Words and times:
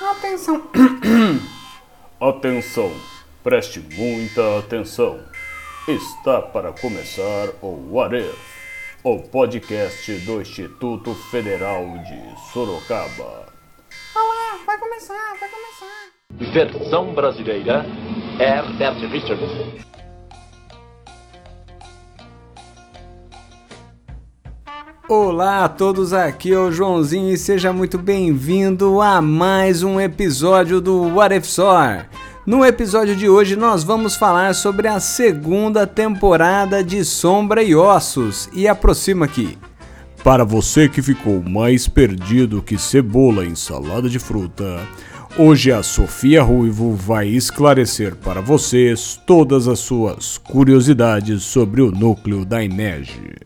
Atenção. 0.00 0.62
Atenção, 2.20 2.92
preste 3.42 3.80
muita 3.80 4.58
atenção. 4.60 5.18
Está 5.88 6.40
para 6.40 6.72
começar 6.72 7.48
o 7.60 7.94
What 7.94 8.14
If, 8.14 8.38
o 9.02 9.18
podcast 9.18 10.12
do 10.20 10.40
Instituto 10.40 11.14
Federal 11.32 11.84
de 12.04 12.52
Sorocaba. 12.52 13.52
Olá, 14.14 14.58
vai 14.64 14.78
começar, 14.78 15.36
vai 15.40 15.48
começar. 15.48 16.52
Versão 16.52 17.12
brasileira, 17.12 17.84
Herbert 18.38 19.10
Richards. 19.10 19.84
Olá 25.08 25.64
a 25.64 25.68
todos, 25.70 26.12
aqui 26.12 26.52
é 26.52 26.58
o 26.58 26.70
Joãozinho 26.70 27.32
e 27.32 27.38
seja 27.38 27.72
muito 27.72 27.96
bem-vindo 27.96 29.00
a 29.00 29.22
mais 29.22 29.82
um 29.82 29.98
episódio 29.98 30.82
do 30.82 31.00
What 31.14 31.34
If. 31.34 31.56
No 32.44 32.62
episódio 32.62 33.16
de 33.16 33.26
hoje 33.26 33.56
nós 33.56 33.82
vamos 33.82 34.16
falar 34.16 34.54
sobre 34.54 34.86
a 34.86 35.00
segunda 35.00 35.86
temporada 35.86 36.84
de 36.84 37.02
Sombra 37.06 37.62
e 37.62 37.74
Ossos 37.74 38.50
e 38.52 38.68
aproxima 38.68 39.24
aqui. 39.24 39.56
Para 40.22 40.44
você 40.44 40.90
que 40.90 41.00
ficou 41.00 41.42
mais 41.42 41.88
perdido 41.88 42.60
que 42.60 42.76
cebola 42.76 43.46
em 43.46 43.54
salada 43.54 44.10
de 44.10 44.18
fruta, 44.18 44.86
hoje 45.38 45.72
a 45.72 45.82
Sofia 45.82 46.42
Ruivo 46.42 46.92
vai 46.92 47.28
esclarecer 47.28 48.14
para 48.14 48.42
vocês 48.42 49.18
todas 49.26 49.68
as 49.68 49.78
suas 49.78 50.36
curiosidades 50.36 51.44
sobre 51.44 51.80
o 51.80 51.90
núcleo 51.90 52.44
da 52.44 52.62
INEG. 52.62 53.36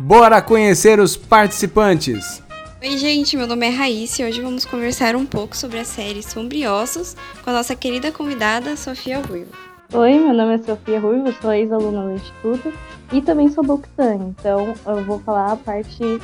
Bora 0.00 0.40
conhecer 0.40 1.00
os 1.00 1.16
participantes! 1.16 2.40
Oi, 2.80 2.96
gente, 2.96 3.36
meu 3.36 3.48
nome 3.48 3.66
é 3.66 3.70
Raíssa 3.70 4.22
e 4.22 4.26
hoje 4.26 4.40
vamos 4.40 4.64
conversar 4.64 5.16
um 5.16 5.26
pouco 5.26 5.56
sobre 5.56 5.80
a 5.80 5.84
série 5.84 6.22
Sombriossos 6.22 7.16
com 7.42 7.50
a 7.50 7.52
nossa 7.52 7.74
querida 7.74 8.12
convidada 8.12 8.76
Sofia 8.76 9.18
Ruivo. 9.18 9.50
Oi, 9.92 10.12
meu 10.12 10.32
nome 10.32 10.54
é 10.54 10.58
Sofia 10.58 11.00
Ruivo, 11.00 11.34
sou 11.42 11.52
ex-aluna 11.52 12.04
do 12.04 12.12
Instituto 12.12 12.72
e 13.12 13.20
também 13.20 13.50
sou 13.50 13.64
Booktan, 13.64 14.34
então 14.38 14.72
eu 14.86 15.02
vou 15.02 15.18
falar 15.18 15.50
a 15.50 15.56
parte 15.56 16.20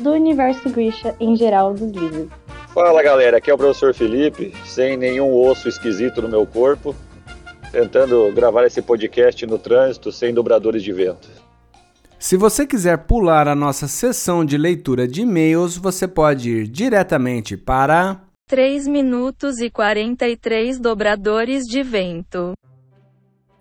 do 0.00 0.10
universo 0.10 0.68
Grisha 0.68 1.14
em 1.20 1.36
geral 1.36 1.74
dos 1.74 1.92
livros. 1.92 2.26
Fala 2.74 3.00
galera, 3.00 3.36
aqui 3.36 3.48
é 3.48 3.54
o 3.54 3.58
professor 3.58 3.94
Felipe, 3.94 4.52
sem 4.64 4.96
nenhum 4.96 5.32
osso 5.32 5.68
esquisito 5.68 6.20
no 6.20 6.28
meu 6.28 6.44
corpo, 6.44 6.96
tentando 7.70 8.32
gravar 8.32 8.64
esse 8.64 8.82
podcast 8.82 9.46
no 9.46 9.56
trânsito 9.56 10.10
sem 10.10 10.34
dobradores 10.34 10.82
de 10.82 10.92
vento. 10.92 11.37
Se 12.18 12.36
você 12.36 12.66
quiser 12.66 12.98
pular 12.98 13.46
a 13.46 13.54
nossa 13.54 13.86
sessão 13.86 14.44
de 14.44 14.58
leitura 14.58 15.06
de 15.06 15.22
e-mails, 15.22 15.76
você 15.76 16.08
pode 16.08 16.50
ir 16.50 16.66
diretamente 16.66 17.56
para 17.56 18.20
3 18.48 18.88
minutos 18.88 19.60
e 19.60 19.70
43 19.70 20.80
dobradores 20.80 21.64
de 21.64 21.80
vento. 21.80 22.54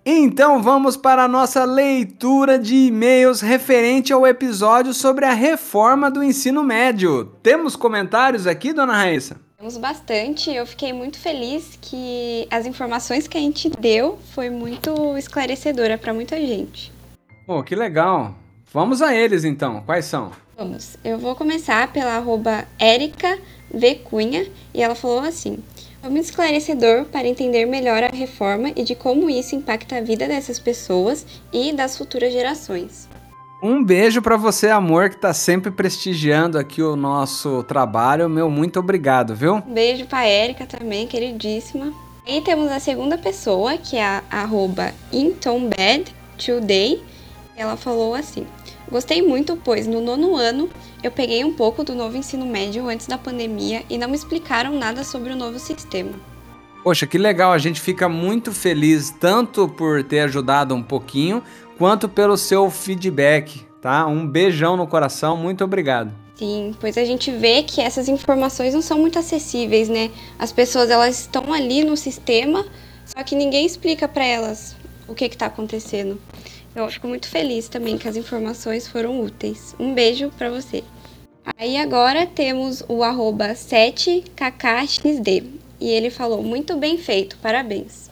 Então 0.03 0.63
vamos 0.63 0.97
para 0.97 1.25
a 1.25 1.27
nossa 1.27 1.65
leitura 1.65 2.57
de 2.57 2.87
e-mails 2.87 3.41
referente 3.41 4.11
ao 4.11 4.25
episódio 4.25 4.91
sobre 4.91 5.25
a 5.25 5.33
reforma 5.33 6.09
do 6.09 6.23
ensino 6.23 6.63
médio. 6.63 7.25
Temos 7.43 7.75
comentários 7.75 8.47
aqui, 8.47 8.73
dona 8.73 8.93
Raíssa? 8.93 9.39
Temos 9.55 9.77
bastante. 9.77 10.49
Eu 10.49 10.65
fiquei 10.65 10.93
muito 10.93 11.19
feliz 11.19 11.77
que 11.79 12.47
as 12.49 12.65
informações 12.65 13.27
que 13.27 13.37
a 13.37 13.41
gente 13.41 13.69
deu 13.69 14.17
foi 14.33 14.49
muito 14.49 15.15
esclarecedora 15.15 15.95
para 15.95 16.11
muita 16.11 16.37
gente. 16.37 16.91
Pô, 17.45 17.61
que 17.61 17.75
legal. 17.75 18.33
Vamos 18.73 19.01
a 19.01 19.15
eles 19.15 19.45
então. 19.45 19.81
Quais 19.85 20.05
são? 20.05 20.31
Vamos. 20.57 20.97
Eu 21.03 21.17
vou 21.17 21.35
começar 21.35 21.91
pela 21.93 22.17
arroba 22.17 22.65
Erika 22.79 23.37
V. 23.73 23.95
Cunha 24.03 24.45
e 24.73 24.81
ela 24.81 24.93
falou 24.93 25.19
assim: 25.19 25.59
Foi 26.01 26.09
muito 26.09 26.25
esclarecedor 26.25 27.05
para 27.05 27.27
entender 27.27 27.65
melhor 27.65 28.03
a 28.03 28.09
reforma 28.09 28.71
e 28.75 28.83
de 28.83 28.93
como 28.93 29.29
isso 29.29 29.55
impacta 29.55 29.97
a 29.97 30.01
vida 30.01 30.27
dessas 30.27 30.59
pessoas 30.59 31.25
e 31.53 31.71
das 31.71 31.97
futuras 31.97 32.33
gerações. 32.33 33.07
Um 33.63 33.83
beijo 33.83 34.21
para 34.21 34.35
você, 34.37 34.69
amor, 34.69 35.09
que 35.09 35.17
tá 35.17 35.33
sempre 35.33 35.71
prestigiando 35.71 36.59
aqui 36.59 36.81
o 36.81 36.95
nosso 36.95 37.63
trabalho. 37.63 38.29
Meu, 38.29 38.51
muito 38.51 38.79
obrigado, 38.79 39.33
viu? 39.33 39.55
Um 39.55 39.73
beijo 39.73 40.05
pra 40.05 40.29
Erika 40.29 40.65
também, 40.65 41.07
queridíssima. 41.07 41.91
E 42.27 42.41
temos 42.41 42.69
a 42.69 42.79
segunda 42.79 43.17
pessoa, 43.17 43.77
que 43.77 43.95
é 43.95 44.03
a 44.03 44.23
arroba 44.29 44.93
Today. 46.37 47.01
Ela 47.55 47.75
falou 47.75 48.13
assim: 48.13 48.45
Gostei 48.89 49.21
muito, 49.21 49.57
pois 49.57 49.85
no 49.85 49.99
nono 49.99 50.35
ano 50.35 50.69
eu 51.03 51.11
peguei 51.11 51.43
um 51.43 51.53
pouco 51.53 51.83
do 51.83 51.93
novo 51.93 52.15
ensino 52.15 52.45
médio 52.45 52.87
antes 52.87 53.07
da 53.07 53.17
pandemia 53.17 53.83
e 53.89 53.97
não 53.97 54.07
me 54.07 54.15
explicaram 54.15 54.73
nada 54.77 55.03
sobre 55.03 55.33
o 55.33 55.35
novo 55.35 55.59
sistema. 55.59 56.13
Poxa, 56.83 57.05
que 57.05 57.17
legal, 57.17 57.51
a 57.51 57.57
gente 57.57 57.81
fica 57.81 58.07
muito 58.07 58.53
feliz 58.53 59.11
tanto 59.19 59.67
por 59.67 60.03
ter 60.05 60.21
ajudado 60.21 60.73
um 60.73 60.81
pouquinho, 60.81 61.43
quanto 61.77 62.07
pelo 62.07 62.37
seu 62.37 62.69
feedback, 62.69 63.65
tá? 63.81 64.07
Um 64.07 64.25
beijão 64.25 64.77
no 64.77 64.87
coração, 64.87 65.35
muito 65.35 65.65
obrigado. 65.65 66.13
Sim, 66.35 66.73
pois 66.79 66.97
a 66.97 67.03
gente 67.03 67.29
vê 67.31 67.63
que 67.63 67.81
essas 67.81 68.07
informações 68.07 68.73
não 68.73 68.81
são 68.81 68.99
muito 68.99 69.19
acessíveis, 69.19 69.89
né? 69.89 70.11
As 70.39 70.51
pessoas 70.51 70.89
elas 70.89 71.21
estão 71.21 71.51
ali 71.51 71.83
no 71.83 71.97
sistema, 71.97 72.65
só 73.05 73.21
que 73.23 73.35
ninguém 73.35 73.65
explica 73.65 74.07
para 74.07 74.23
elas 74.23 74.75
o 75.07 75.15
que 75.15 75.25
está 75.25 75.47
acontecendo. 75.47 76.17
Eu 76.77 76.89
fico 76.91 77.07
muito 77.07 77.27
feliz 77.27 77.67
também 77.67 77.97
que 77.97 78.07
as 78.07 78.15
informações 78.15 78.87
foram 78.87 79.19
úteis. 79.19 79.75
Um 79.79 79.95
beijo 79.95 80.29
para 80.37 80.51
você. 80.51 80.83
Aí 81.57 81.75
agora 81.75 82.27
temos 82.27 82.83
o 82.87 83.01
arroba 83.01 83.53
7kkxd. 83.53 85.43
E 85.79 85.89
ele 85.89 86.11
falou, 86.11 86.43
muito 86.43 86.77
bem 86.77 86.99
feito, 86.99 87.35
parabéns. 87.37 88.11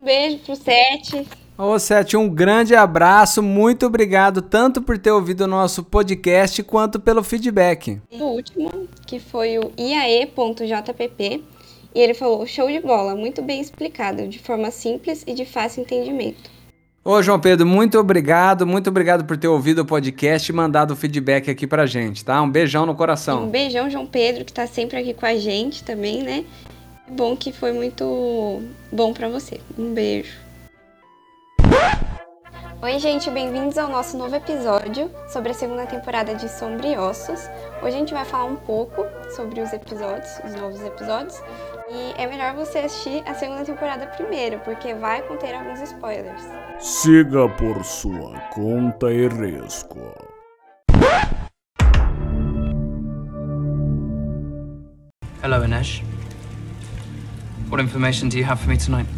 Um 0.00 0.04
beijo 0.04 0.38
pro 0.40 0.54
7. 0.54 1.26
Ô 1.56 1.78
Sete, 1.78 2.16
um 2.18 2.28
grande 2.28 2.74
abraço, 2.74 3.42
muito 3.42 3.86
obrigado 3.86 4.42
tanto 4.42 4.80
por 4.80 4.98
ter 4.98 5.10
ouvido 5.10 5.42
o 5.42 5.46
nosso 5.46 5.82
podcast 5.82 6.62
quanto 6.62 7.00
pelo 7.00 7.22
feedback. 7.22 8.00
O 8.10 8.24
último, 8.24 8.88
que 9.06 9.18
foi 9.18 9.58
o 9.58 9.70
iae.jpp, 9.78 11.44
e 11.94 12.00
ele 12.00 12.14
falou: 12.14 12.46
show 12.46 12.66
de 12.66 12.80
bola, 12.80 13.14
muito 13.14 13.42
bem 13.42 13.60
explicado, 13.60 14.26
de 14.26 14.38
forma 14.38 14.70
simples 14.70 15.22
e 15.26 15.34
de 15.34 15.44
fácil 15.44 15.82
entendimento. 15.82 16.59
Ô, 17.02 17.22
João 17.22 17.40
Pedro, 17.40 17.66
muito 17.66 17.98
obrigado, 17.98 18.66
muito 18.66 18.90
obrigado 18.90 19.24
por 19.24 19.34
ter 19.34 19.48
ouvido 19.48 19.78
o 19.78 19.84
podcast 19.86 20.52
e 20.52 20.54
mandado 20.54 20.92
o 20.92 20.96
feedback 20.96 21.50
aqui 21.50 21.66
pra 21.66 21.86
gente, 21.86 22.22
tá? 22.22 22.42
Um 22.42 22.50
beijão 22.50 22.84
no 22.84 22.94
coração. 22.94 23.44
Um 23.44 23.48
beijão, 23.48 23.88
João 23.88 24.06
Pedro, 24.06 24.44
que 24.44 24.52
tá 24.52 24.66
sempre 24.66 24.98
aqui 24.98 25.14
com 25.14 25.24
a 25.24 25.34
gente 25.34 25.82
também, 25.82 26.22
né? 26.22 26.44
É 27.08 27.10
bom 27.10 27.34
que 27.34 27.52
foi 27.52 27.72
muito 27.72 28.62
bom 28.92 29.14
para 29.14 29.30
você. 29.30 29.62
Um 29.78 29.94
beijo. 29.94 30.36
Oi, 32.82 32.98
gente, 32.98 33.30
bem-vindos 33.30 33.78
ao 33.78 33.88
nosso 33.88 34.18
novo 34.18 34.36
episódio 34.36 35.10
sobre 35.32 35.52
a 35.52 35.54
segunda 35.54 35.86
temporada 35.86 36.34
de 36.34 36.50
Sombra 36.50 36.86
e 36.86 36.98
Ossos. 36.98 37.40
Hoje 37.82 37.96
a 37.96 37.98
gente 37.98 38.12
vai 38.12 38.26
falar 38.26 38.44
um 38.44 38.56
pouco 38.56 39.06
sobre 39.34 39.62
os 39.62 39.72
episódios, 39.72 40.30
os 40.44 40.54
novos 40.54 40.82
episódios, 40.82 41.42
e 41.90 42.14
é 42.16 42.26
melhor 42.26 42.54
você 42.54 42.78
assistir 42.78 43.22
a 43.26 43.34
segunda 43.34 43.64
temporada 43.64 44.06
primeiro, 44.06 44.60
porque 44.60 44.94
vai 44.94 45.22
conter 45.22 45.54
alguns 45.54 45.80
spoilers. 45.80 46.42
Siga 46.78 47.48
por 47.48 47.84
sua 47.84 48.38
conta 48.52 49.12
e 49.12 49.26
risco. 49.28 49.98
Hello, 55.42 55.64
Inesh. 55.64 56.02
What 57.70 57.82
information 57.82 58.28
do 58.28 58.38
you 58.38 58.44
have 58.44 58.60
for 58.60 58.68
me 58.68 58.76
tonight? 58.76 59.08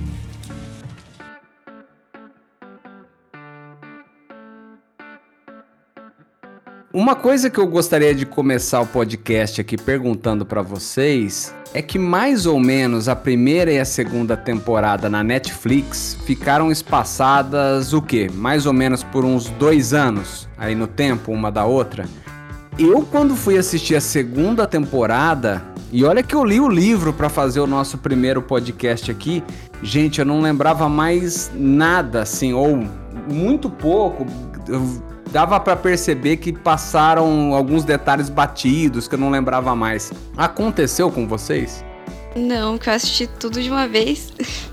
Uma 6.95 7.17
coisa 7.17 7.49
que 7.49 7.59
eu 7.59 7.67
gostaria 7.67 8.15
de 8.15 8.27
começar 8.27 8.83
o 8.83 8.87
podcast 8.87 9.63
aqui 9.63 9.79
perguntando 9.79 10.45
para 10.45 10.61
vocês 10.61 11.55
é 11.73 11.81
que 11.81 11.99
mais 11.99 12.45
ou 12.45 12.61
menos 12.61 13.09
a 13.09 13.17
primeira 13.17 13.73
e 13.73 13.79
a 13.79 13.85
segunda 13.87 14.37
temporada 14.37 15.09
na 15.09 15.25
Netflix 15.25 16.19
ficaram 16.27 16.71
espaçadas 16.71 17.95
o 17.95 18.03
quê? 18.03 18.31
Mais 18.35 18.67
ou 18.67 18.75
menos 18.75 19.03
por 19.03 19.25
uns 19.25 19.49
dois 19.49 19.95
anos 19.95 20.47
aí 20.59 20.75
no 20.75 20.87
tempo 20.87 21.33
uma 21.33 21.51
da 21.51 21.65
outra. 21.65 22.05
Eu 22.79 23.01
quando 23.11 23.35
fui 23.35 23.57
assistir 23.57 23.97
a 23.97 24.01
segunda 24.01 24.67
temporada 24.67 25.63
e 25.91 26.05
olha 26.05 26.23
que 26.23 26.35
eu 26.35 26.45
li 26.45 26.61
o 26.61 26.69
livro 26.69 27.15
para 27.15 27.31
fazer 27.31 27.61
o 27.61 27.67
nosso 27.67 27.97
primeiro 27.97 28.43
podcast 28.43 29.11
aqui, 29.11 29.43
gente, 29.83 30.19
eu 30.19 30.27
não 30.27 30.43
lembrava 30.43 30.91
mais 30.91 31.51
nada 31.55 32.21
assim 32.21 32.53
ou 32.53 32.87
muito 33.27 33.71
pouco. 33.71 34.27
Dava 35.33 35.59
para 35.59 35.75
perceber 35.75 36.37
que 36.37 36.53
passaram 36.53 37.55
alguns 37.55 37.85
detalhes 37.85 38.29
batidos 38.29 39.09
que 39.09 39.15
eu 39.15 39.19
não 39.19 39.31
lembrava 39.31 39.75
mais. 39.75 40.13
Aconteceu 40.37 41.11
com 41.11 41.27
vocês? 41.27 41.83
Não, 42.37 42.77
que 42.77 42.91
eu 42.91 42.93
assisti 42.93 43.27
tudo 43.27 43.63
de 43.63 43.71
uma 43.71 43.89
vez. 43.89 44.31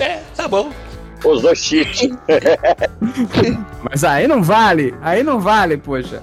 É, 0.00 0.22
tá 0.36 0.46
bom. 0.46 0.70
dois 1.20 1.58
cheat. 1.58 2.08
Mas 3.82 4.04
aí 4.04 4.28
não 4.28 4.44
vale, 4.44 4.94
aí 5.02 5.24
não 5.24 5.40
vale, 5.40 5.76
poxa. 5.76 6.22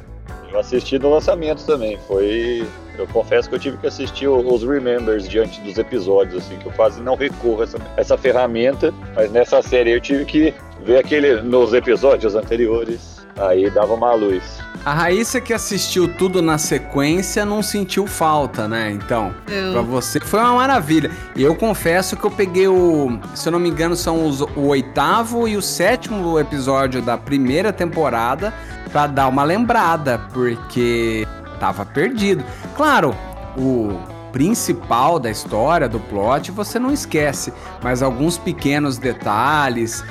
Eu 0.50 0.60
assisti 0.60 0.98
no 0.98 1.10
lançamento 1.10 1.66
também. 1.66 2.00
Foi. 2.08 2.66
Eu 2.98 3.08
confesso 3.08 3.50
que 3.50 3.56
eu 3.56 3.60
tive 3.60 3.78
que 3.78 3.88
assistir 3.88 4.28
os 4.28 4.64
Remembers 4.64 5.28
diante 5.28 5.60
dos 5.62 5.78
episódios, 5.78 6.44
assim, 6.44 6.58
que 6.58 6.66
eu 6.66 6.72
quase 6.72 7.02
não 7.02 7.16
recorro 7.16 7.62
a 7.62 7.64
essa, 7.64 7.78
essa 7.98 8.18
ferramenta. 8.18 8.94
Mas 9.16 9.32
nessa 9.32 9.62
série 9.62 9.92
eu 9.92 10.02
tive 10.02 10.26
que 10.26 10.54
ver 10.84 10.98
aquele 10.98 11.42
nos 11.42 11.74
episódios 11.74 12.36
anteriores. 12.36 13.16
Aí 13.38 13.70
dava 13.70 13.94
uma 13.94 14.14
luz. 14.14 14.60
A 14.86 14.94
Raíssa 14.94 15.42
que 15.42 15.52
assistiu 15.52 16.08
tudo 16.08 16.42
na 16.42 16.58
sequência 16.58 17.44
não 17.44 17.62
sentiu 17.62 18.08
falta, 18.08 18.68
né? 18.68 18.92
Então, 18.92 19.34
pra 19.74 19.82
você 19.82 20.20
foi 20.22 20.40
uma 20.40 20.54
maravilha. 20.54 21.12
E 21.36 21.44
eu 21.44 21.54
confesso 21.56 22.16
que 22.16 22.24
eu 22.24 22.32
peguei 22.32 22.68
o, 22.68 23.20
se 23.34 23.50
eu 23.50 23.52
não 23.52 23.60
me 23.60 23.68
engano, 23.68 23.96
são 23.96 24.26
os, 24.26 24.40
o 24.42 24.68
oitavo 24.68 25.48
e 25.48 25.58
o 25.58 25.62
sétimo 25.62 26.40
episódio 26.40 27.02
da 27.02 27.18
primeira 27.18 27.74
temporada 27.74 28.54
pra 28.92 29.08
dar 29.08 29.28
uma 29.28 29.44
lembrada, 29.44 30.22
porque 30.32 31.28
tava 31.66 31.86
perdido. 31.86 32.44
Claro, 32.76 33.16
o 33.58 33.98
principal 34.32 35.18
da 35.20 35.32
história, 35.32 35.90
do 35.90 36.00
plot, 36.00 36.52
você 36.52 36.78
não 36.78 36.92
esquece, 36.92 37.52
mas 37.82 38.04
alguns 38.04 38.38
pequenos 38.38 38.98
detalhes 38.98 40.04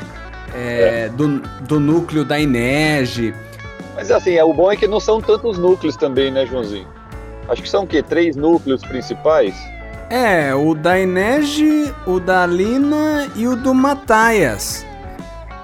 é, 0.54 1.08
do, 1.10 1.40
do 1.62 1.78
núcleo 1.78 2.24
da 2.24 2.40
Inege. 2.40 3.34
Mas 3.94 4.10
assim, 4.10 4.32
é, 4.32 4.42
o 4.42 4.52
bom 4.52 4.72
é 4.72 4.76
que 4.76 4.88
não 4.88 4.98
são 4.98 5.20
tantos 5.20 5.58
núcleos 5.58 5.96
também, 5.96 6.32
né, 6.32 6.44
Joãozinho? 6.44 6.88
Acho 7.48 7.62
que 7.62 7.68
são 7.68 7.84
o 7.84 7.86
quê? 7.86 8.02
Três 8.02 8.34
núcleos 8.34 8.82
principais? 8.82 9.54
É, 10.10 10.54
o 10.54 10.74
da 10.74 10.98
Inege, 10.98 11.94
o 12.06 12.18
da 12.18 12.46
Lina 12.46 13.28
e 13.36 13.46
o 13.46 13.54
do 13.54 13.72
Mataias. 13.72 14.84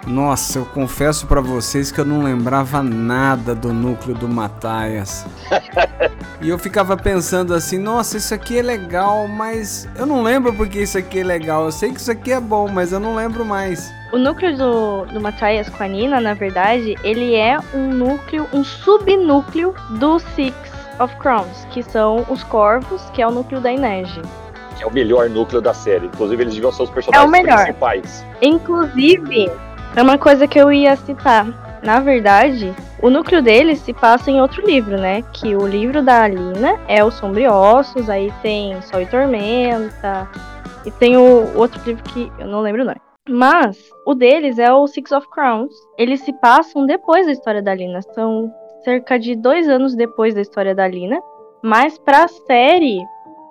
Nossa, 0.07 0.59
eu 0.59 0.65
confesso 0.65 1.27
pra 1.27 1.41
vocês 1.41 1.93
que 1.93 2.01
eu 2.01 2.05
não 2.05 2.23
lembrava 2.23 2.83
nada 2.83 3.55
do 3.55 3.73
núcleo 3.73 4.15
do 4.15 4.29
Mataias. 4.29 5.27
e 6.41 6.49
eu 6.49 6.59
ficava 6.59 6.97
pensando 6.97 7.55
assim, 7.55 7.79
nossa, 7.79 8.17
isso 8.17 8.35
aqui 8.35 8.59
é 8.59 8.63
legal, 8.63 9.29
mas 9.29 9.89
eu 9.97 10.07
não 10.07 10.23
lembro 10.23 10.53
porque 10.55 10.81
isso 10.81 10.97
aqui 10.99 11.21
é 11.21 11.25
legal. 11.25 11.65
Eu 11.67 11.73
sei 11.73 11.93
que 11.93 12.01
isso 12.01 12.11
aqui 12.11 12.33
é 12.33 12.41
bom, 12.41 12.67
mas 12.69 12.93
eu 12.93 13.01
não 13.01 13.15
lembro 13.15 13.45
mais. 13.45 13.93
O 14.13 14.19
núcleo 14.19 14.57
do, 14.57 15.05
do 15.07 15.21
Matthias 15.21 15.69
com 15.69 15.85
a 15.85 15.87
Nina, 15.87 16.21
na 16.21 16.35
verdade, 16.35 16.97
ele 17.05 17.35
é 17.35 17.59
um 17.75 17.89
núcleo, 17.93 18.47
um 18.53 18.65
subnúcleo 18.65 19.75
do 19.99 20.19
Six 20.19 20.55
of 20.99 21.15
Crowns, 21.17 21.67
que 21.71 21.83
são 21.83 22.25
os 22.29 22.43
Corvos, 22.43 23.03
que 23.13 23.23
é 23.23 23.27
o 23.27 23.31
núcleo 23.31 23.61
da 23.61 23.71
Inege. 23.71 24.21
É 24.81 24.87
o 24.87 24.93
melhor 24.93 25.29
núcleo 25.29 25.61
da 25.61 25.75
série. 25.75 26.07
Inclusive, 26.07 26.43
eles 26.43 26.55
deviam 26.55 26.73
ser 26.73 26.85
os 26.85 26.91
personagens 26.91 27.23
É 27.25 27.29
o 27.29 27.31
melhor. 27.31 27.59
principais. 27.65 28.25
Inclusive, 28.41 29.51
é 29.97 30.03
uma 30.03 30.19
coisa 30.19 30.47
que 30.47 30.59
eu 30.59 30.73
ia 30.73 30.97
citar. 30.97 31.47
Na 31.83 31.99
verdade, 32.01 32.75
o 33.03 33.09
núcleo 33.09 33.43
deles 33.43 33.79
se 33.81 33.93
passa 33.93 34.31
em 34.31 34.41
outro 34.41 34.65
livro, 34.65 34.99
né? 34.99 35.23
Que 35.33 35.57
o 35.57 35.67
livro 35.67 36.03
da 36.03 36.25
Alina 36.25 36.79
é 36.87 37.03
o 37.03 37.11
Sombriossos, 37.11 38.11
aí 38.11 38.33
tem 38.43 38.81
Sol 38.83 39.01
e 39.01 39.07
Tormenta, 39.07 40.29
e 40.85 40.91
tem 40.91 41.17
o 41.17 41.57
outro 41.57 41.81
livro 41.85 42.03
que 42.05 42.31
eu 42.39 42.47
não 42.47 42.61
lembro 42.61 42.83
o 42.83 42.85
nome. 42.85 43.01
Mas 43.29 43.79
o 44.07 44.15
deles 44.15 44.59
é 44.59 44.73
o 44.73 44.87
Six 44.87 45.13
of 45.13 45.29
Crowns. 45.31 45.73
Eles 45.99 46.21
se 46.21 46.33
passam 46.41 46.87
depois 46.87 47.27
da 47.27 47.33
história 47.33 47.63
da 47.63 47.75
Lina. 47.75 48.01
São 48.15 48.53
cerca 48.85 49.19
de 49.19 49.37
dois 49.37 49.69
anos 49.69 49.95
depois 49.95 50.35
da 50.35 50.41
história 50.41 50.75
da 50.75 50.89
Lina. 50.89 51.21
Mas 51.63 51.99
pra 51.99 52.27
série, 52.29 52.99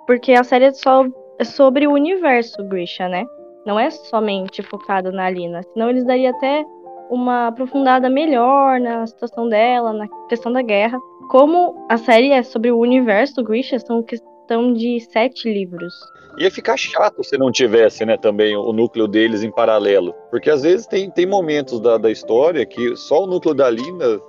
porque 0.06 0.32
a 0.32 0.44
série 0.44 0.66
é, 0.66 0.72
só, 0.72 1.04
é 1.38 1.44
sobre 1.44 1.86
o 1.86 1.92
universo 1.92 2.62
Grisha, 2.68 3.08
né? 3.08 3.24
Não 3.66 3.78
é 3.78 3.90
somente 3.90 4.62
focado 4.62 5.12
na 5.12 5.28
Lina. 5.28 5.62
Senão 5.72 5.90
eles 5.90 6.04
dariam 6.04 6.34
até 6.34 6.64
uma 7.10 7.48
aprofundada 7.48 8.08
melhor 8.08 8.80
na 8.80 9.06
situação 9.06 9.48
dela, 9.48 9.92
na 9.92 10.08
questão 10.28 10.52
da 10.52 10.62
guerra. 10.62 10.98
Como 11.28 11.86
a 11.88 11.96
série 11.96 12.30
é 12.30 12.42
sobre 12.42 12.70
o 12.70 12.78
universo 12.78 13.42
Grisha, 13.42 13.78
são 13.78 14.02
questão 14.02 14.72
de 14.72 15.00
sete 15.12 15.52
livros. 15.52 15.92
Ia 16.38 16.50
ficar 16.50 16.76
chato 16.76 17.22
se 17.22 17.36
não 17.36 17.50
tivesse, 17.50 18.04
né, 18.06 18.16
também 18.16 18.56
o 18.56 18.72
núcleo 18.72 19.06
deles 19.06 19.42
em 19.42 19.50
paralelo. 19.50 20.14
Porque 20.30 20.48
às 20.48 20.62
vezes 20.62 20.86
tem, 20.86 21.10
tem 21.10 21.26
momentos 21.26 21.80
da, 21.80 21.98
da 21.98 22.10
história 22.10 22.64
que 22.64 22.96
só 22.96 23.24
o 23.24 23.26
núcleo 23.26 23.54
da 23.54 23.68
Lina 23.68 24.20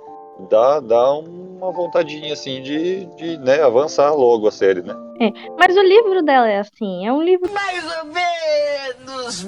dá, 0.50 0.80
dá 0.80 1.12
uma 1.12 1.70
vontadinha, 1.72 2.32
assim, 2.32 2.60
de, 2.60 3.06
de 3.16 3.38
né, 3.38 3.62
avançar 3.62 4.12
logo 4.12 4.48
a 4.48 4.50
série, 4.50 4.82
né? 4.82 4.94
É, 5.20 5.30
mas 5.58 5.76
o 5.76 5.82
livro 5.82 6.22
dela 6.22 6.48
é 6.48 6.58
assim, 6.58 7.06
é 7.06 7.12
um 7.12 7.22
livro 7.22 7.50
Mais 7.52 7.84
ou 7.98 8.04
menos, 8.06 8.31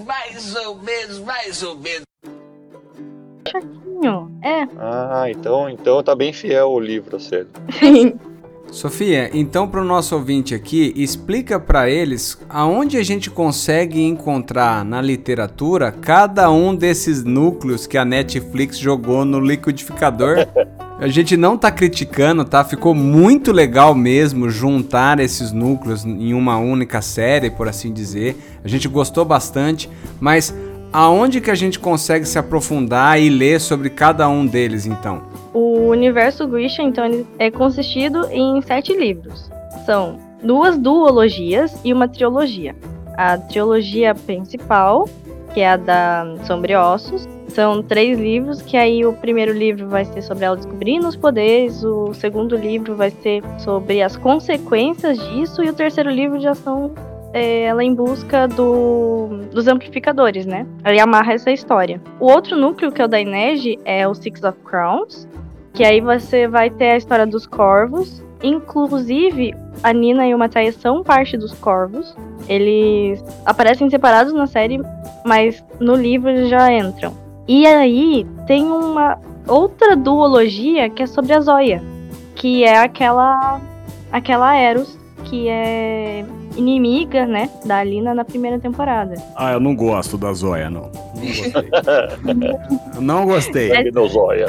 mais 0.05 0.55
ou 0.67 0.77
menos, 0.77 1.19
mais 1.21 1.63
ou 1.63 1.77
menos. 1.77 2.05
chatinho. 3.51 4.31
É, 4.43 4.67
Ah, 4.79 5.27
então, 5.29 5.69
então 5.69 6.03
tá 6.03 6.15
bem 6.15 6.33
fiel 6.33 6.69
o 6.71 6.81
livro, 6.81 7.17
a 7.17 7.21
série. 7.21 7.49
sim. 7.79 8.15
Sofia, 8.71 9.31
então 9.33 9.69
para 9.69 9.81
o 9.81 9.85
nosso 9.85 10.17
ouvinte 10.17 10.53
aqui, 10.53 10.93
explica 10.97 11.61
para 11.61 11.89
eles 11.89 12.37
aonde 12.49 12.97
a 12.97 13.05
gente 13.05 13.31
consegue 13.31 14.03
encontrar 14.03 14.85
na 14.85 15.01
literatura 15.01 15.93
cada 15.93 16.51
um 16.51 16.75
desses 16.75 17.23
núcleos 17.23 17.87
que 17.87 17.97
a 17.97 18.05
Netflix 18.05 18.77
jogou 18.77 19.25
no 19.25 19.39
liquidificador. 19.39 20.39
A 20.99 21.09
gente 21.09 21.37
não 21.37 21.59
tá 21.59 21.73
criticando, 21.73 22.45
tá? 22.45 22.63
Ficou 22.63 22.95
muito 22.95 23.51
legal 23.51 23.97
mesmo 23.97 24.49
juntar 24.49 25.19
esses 25.19 25.51
núcleos 25.51 26.05
em 26.05 26.33
uma 26.33 26.57
única 26.57 27.03
série, 27.03 27.51
por 27.51 27.67
assim 27.67 27.93
dizer. 27.93 28.37
A 28.65 28.69
gente 28.69 28.87
gostou 28.87 29.25
bastante, 29.25 29.91
mas 30.21 30.55
aonde 30.93 31.41
que 31.41 31.51
a 31.51 31.55
gente 31.55 31.81
consegue 31.81 32.25
se 32.25 32.39
aprofundar 32.39 33.21
e 33.21 33.29
ler 33.29 33.61
sobre 33.61 33.91
cada 33.91 34.29
um 34.29 34.47
deles 34.47 34.87
então? 34.87 35.23
O 35.53 35.89
universo 35.89 36.47
Grisha, 36.47 36.83
então, 36.83 37.27
é 37.41 37.51
consistido 37.51 38.29
em 38.31 38.63
sete 38.63 38.97
livros. 38.97 39.51
São 39.85 40.19
duas 40.45 40.79
duologias 40.79 41.77
e 41.85 41.93
uma 41.93 42.07
trilogia. 42.07 42.77
A 43.17 43.37
trilogia 43.37 44.15
principal, 44.15 45.09
que 45.55 45.61
é 45.61 45.71
a 45.71 45.77
da 45.77 46.27
Sombriossos, 46.45 47.27
são 47.49 47.83
três 47.83 48.19
livros, 48.19 48.61
que 48.61 48.77
aí 48.77 49.07
o 49.07 49.13
primeiro 49.13 49.53
livro 49.53 49.89
vai 49.89 50.05
ser 50.05 50.21
sobre 50.23 50.45
ela 50.45 50.57
descobrindo 50.57 51.07
os 51.07 51.15
poderes, 51.15 51.85
o 51.85 52.13
segundo 52.13 52.57
livro 52.57 52.97
vai 52.97 53.11
ser 53.11 53.43
sobre 53.59 54.03
as 54.03 54.17
consequências 54.17 55.17
disso, 55.29 55.63
e 55.63 55.71
o 55.71 55.73
terceiro 55.73 56.11
livro 56.11 56.41
já 56.41 56.55
são 56.55 56.93
é, 57.33 57.63
ela 57.63 57.83
em 57.83 57.95
busca 57.95 58.49
do, 58.49 59.29
dos 59.53 59.69
amplificadores, 59.69 60.47
né? 60.47 60.67
Aí 60.83 60.99
amarra 60.99 61.35
essa 61.35 61.51
história. 61.51 62.01
O 62.19 62.27
outro 62.27 62.57
núcleo, 62.57 62.91
que 62.91 63.01
é 63.01 63.05
o 63.05 63.09
da 63.09 63.21
Inege, 63.21 63.79
é 63.85 64.07
o 64.07 64.15
Six 64.15 64.43
of 64.43 64.59
Crowns, 64.65 65.29
que 65.73 65.85
aí 65.85 66.01
você 66.01 66.49
vai 66.49 66.71
ter 66.71 66.91
a 66.91 66.97
história 66.97 67.27
dos 67.27 67.47
corvos. 67.47 68.23
Inclusive, 68.45 69.55
a 69.83 69.91
Nina 69.91 70.27
e 70.27 70.35
o 70.35 70.39
Matthias 70.39 70.75
são 70.77 71.03
parte 71.03 71.35
dos 71.35 71.53
corvos. 71.55 72.15
Eles 72.47 73.25
aparecem 73.47 73.89
separados 73.89 74.35
na 74.35 74.47
série, 74.47 74.79
mas 75.25 75.65
no 75.81 75.95
livro 75.95 76.29
eles 76.29 76.51
já 76.51 76.71
entram. 76.71 77.15
E 77.49 77.67
aí 77.67 78.27
tem 78.47 78.65
uma 78.65 79.19
outra 79.49 79.97
duologia 79.97 80.91
que 80.91 81.03
é 81.03 81.07
sobre 81.07 81.33
a 81.33 81.41
Zoya, 81.41 81.83
que 82.35 82.63
é 82.65 82.79
aquela 82.79 83.61
aquela 84.13 84.55
Eros 84.55 84.99
que 85.25 85.49
é 85.49 86.23
inimiga, 86.55 87.25
né, 87.27 87.49
da 87.65 87.79
Alina 87.79 88.15
na 88.15 88.27
primeira 88.27 88.59
temporada. 88.59 89.15
Ah, 89.35 89.53
eu 89.53 89.61
não 89.61 89.75
gosto 89.75 90.19
da 90.19 90.33
Zóia, 90.35 90.69
não. 90.69 90.91
Não 93.01 93.25
gostei. 93.25 93.71
Não 93.95 93.97
gostei. 93.97 94.45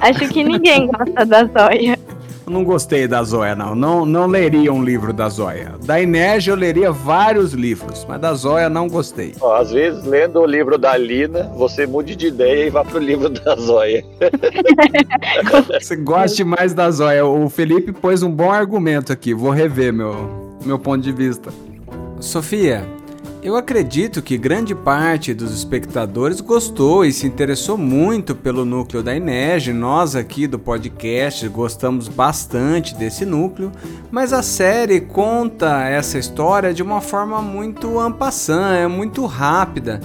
Acho 0.00 0.28
que 0.28 0.44
ninguém 0.44 0.86
gosta 0.86 1.24
da 1.24 1.44
Zoya. 1.46 1.98
Eu 2.46 2.52
não 2.52 2.64
gostei 2.64 3.06
da 3.06 3.22
Zóia, 3.22 3.54
não. 3.54 3.74
não. 3.74 4.04
Não 4.04 4.26
leria 4.26 4.72
um 4.72 4.82
livro 4.82 5.12
da 5.12 5.28
Zóia. 5.28 5.74
Da 5.84 6.00
Inege 6.00 6.50
eu 6.50 6.56
leria 6.56 6.90
vários 6.90 7.52
livros, 7.52 8.04
mas 8.08 8.20
da 8.20 8.34
Zóia 8.34 8.68
não 8.68 8.88
gostei. 8.88 9.34
Ó, 9.40 9.56
às 9.56 9.70
vezes, 9.70 10.04
lendo 10.04 10.40
o 10.40 10.46
livro 10.46 10.78
da 10.78 10.96
Lina, 10.96 11.44
você 11.56 11.86
mude 11.86 12.16
de 12.16 12.28
ideia 12.28 12.66
e 12.66 12.70
vá 12.70 12.84
pro 12.84 12.98
livro 12.98 13.28
da 13.30 13.56
Zóia. 13.56 14.04
Você 15.80 15.96
goste 15.96 16.44
mais 16.44 16.74
da 16.74 16.90
Zóia. 16.90 17.24
O 17.24 17.48
Felipe 17.48 17.92
pôs 17.92 18.22
um 18.22 18.30
bom 18.30 18.50
argumento 18.50 19.12
aqui. 19.12 19.32
Vou 19.34 19.50
rever 19.50 19.92
meu, 19.92 20.58
meu 20.64 20.78
ponto 20.78 21.02
de 21.02 21.12
vista. 21.12 21.50
Sofia, 22.20 22.86
eu 23.42 23.56
acredito 23.56 24.20
que 24.20 24.36
grande 24.36 24.74
parte 24.74 25.32
dos 25.32 25.52
espectadores 25.52 26.40
gostou 26.40 27.04
e 27.04 27.12
se 27.12 27.26
interessou 27.26 27.78
muito 27.78 28.34
pelo 28.34 28.64
núcleo 28.64 29.02
da 29.02 29.16
Inege. 29.16 29.72
Nós 29.72 30.14
aqui 30.14 30.46
do 30.46 30.58
podcast 30.58 31.48
gostamos 31.48 32.06
bastante 32.06 32.94
desse 32.94 33.24
núcleo, 33.24 33.72
mas 34.10 34.32
a 34.32 34.42
série 34.42 35.00
conta 35.00 35.84
essa 35.88 36.18
história 36.18 36.74
de 36.74 36.82
uma 36.82 37.00
forma 37.00 37.40
muito 37.40 37.98
ampassã, 37.98 38.74
é 38.74 38.86
muito 38.86 39.24
rápida. 39.24 40.00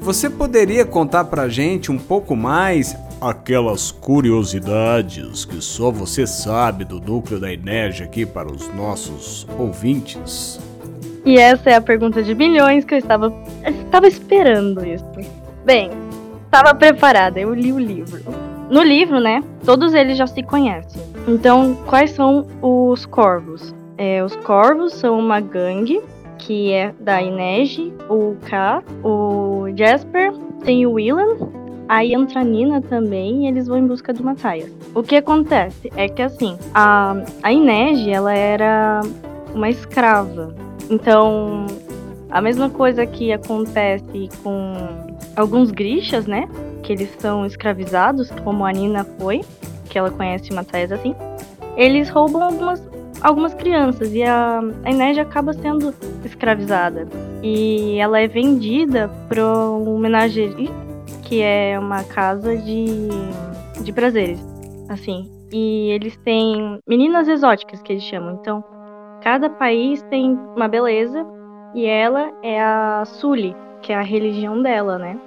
Você 0.00 0.30
poderia 0.30 0.84
contar 0.84 1.24
pra 1.24 1.48
gente 1.48 1.92
um 1.92 1.98
pouco 1.98 2.34
mais 2.34 2.96
Aquelas 3.22 3.92
curiosidades 3.92 5.44
que 5.44 5.60
só 5.60 5.92
você 5.92 6.26
sabe 6.26 6.84
do 6.84 7.00
núcleo 7.00 7.38
da 7.38 7.52
Inege 7.52 8.02
aqui 8.02 8.26
para 8.26 8.50
os 8.50 8.66
nossos 8.74 9.46
ouvintes. 9.56 10.58
E 11.24 11.38
essa 11.38 11.70
é 11.70 11.74
a 11.74 11.80
pergunta 11.80 12.22
de 12.22 12.34
milhões 12.34 12.84
que 12.84 12.94
eu 12.94 12.98
estava, 12.98 13.32
estava 13.64 14.08
esperando 14.08 14.84
isso. 14.84 15.04
Bem, 15.64 15.90
estava 16.44 16.74
preparada, 16.74 17.38
eu 17.38 17.54
li 17.54 17.72
o 17.72 17.78
livro. 17.78 18.20
No 18.68 18.82
livro, 18.82 19.20
né, 19.20 19.42
todos 19.64 19.94
eles 19.94 20.16
já 20.16 20.26
se 20.26 20.42
conhecem. 20.42 21.00
Então, 21.28 21.76
quais 21.86 22.10
são 22.10 22.46
os 22.60 23.06
corvos? 23.06 23.74
É, 23.96 24.24
os 24.24 24.34
corvos 24.36 24.94
são 24.94 25.18
uma 25.18 25.40
gangue 25.40 26.02
que 26.38 26.72
é 26.72 26.92
da 26.98 27.22
Inej, 27.22 27.92
o 28.08 28.34
K, 28.48 28.82
o 29.04 29.66
Jasper, 29.76 30.32
tem 30.64 30.84
o 30.86 30.92
Willan, 30.92 31.36
aí 31.88 32.14
entra 32.14 32.40
a 32.40 32.44
Nina 32.44 32.80
também 32.80 33.44
e 33.44 33.48
eles 33.48 33.68
vão 33.68 33.78
em 33.78 33.86
busca 33.86 34.12
do 34.12 34.24
Matthias. 34.24 34.72
O 34.94 35.02
que 35.02 35.16
acontece 35.16 35.92
é 35.96 36.08
que 36.08 36.20
assim, 36.20 36.58
a, 36.74 37.14
a 37.42 37.52
Inej, 37.52 38.10
ela 38.10 38.34
era 38.34 39.02
uma 39.54 39.68
escrava. 39.68 40.54
Então, 40.92 41.66
a 42.30 42.42
mesma 42.42 42.68
coisa 42.68 43.06
que 43.06 43.32
acontece 43.32 44.28
com 44.42 44.74
alguns 45.34 45.70
grixas, 45.70 46.26
né? 46.26 46.46
Que 46.82 46.92
eles 46.92 47.08
são 47.18 47.46
escravizados, 47.46 48.30
como 48.44 48.66
a 48.66 48.70
Nina 48.70 49.02
foi, 49.18 49.40
que 49.88 49.98
ela 49.98 50.10
conhece 50.10 50.50
o 50.50 50.54
Matthias 50.54 50.92
assim. 50.92 51.14
Eles 51.78 52.10
roubam 52.10 52.42
algumas 52.42 52.92
algumas 53.22 53.54
crianças 53.54 54.12
e 54.12 54.22
a, 54.24 54.60
a 54.60 55.20
acaba 55.22 55.54
sendo 55.54 55.94
escravizada. 56.24 57.08
E 57.42 57.96
ela 57.98 58.20
é 58.20 58.28
vendida 58.28 59.08
para 59.28 59.42
um 59.44 59.96
menagerie, 59.96 60.68
que 61.22 61.40
é 61.40 61.78
uma 61.78 62.04
casa 62.04 62.54
de, 62.54 62.84
de 63.82 63.92
prazeres, 63.92 64.44
assim. 64.90 65.30
E 65.52 65.90
eles 65.92 66.16
têm 66.18 66.80
meninas 66.86 67.28
exóticas, 67.28 67.80
que 67.80 67.92
eles 67.92 68.02
chamam. 68.02 68.38
Então, 68.40 68.64
cada 69.22 69.48
país 69.48 70.02
tem 70.10 70.38
uma 70.56 70.68
beleza 70.68 71.26
e 71.74 71.86
ela 71.86 72.30
é 72.42 72.60
a 72.60 73.04
Sully, 73.04 73.56
que 73.80 73.92
é 73.92 73.96
a 73.96 74.02
religião 74.02 74.60
dela, 74.60 74.98
né? 74.98 75.18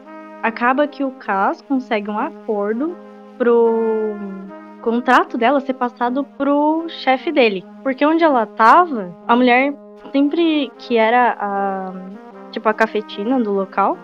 Acaba 0.44 0.88
que 0.88 1.04
o 1.04 1.12
Cas 1.12 1.62
consegue 1.62 2.10
um 2.10 2.20
acordo 2.20 2.96
pro 3.38 4.14
contrato 4.82 5.38
dela 5.38 5.60
ser 5.60 5.74
passado 5.74 6.24
pro 6.38 6.86
chefe 6.88 7.32
dele. 7.32 7.66
Porque 7.82 8.06
onde 8.06 8.24
ela 8.24 8.46
tava, 8.46 9.16
a 9.28 9.36
mulher 9.36 9.74
sempre 10.12 10.72
que 10.78 10.98
era 10.98 11.36
a 11.40 11.94
tipo 12.52 12.70
a 12.70 12.74
cafetina 12.74 13.40
do 13.40 13.52
local, 13.52 13.98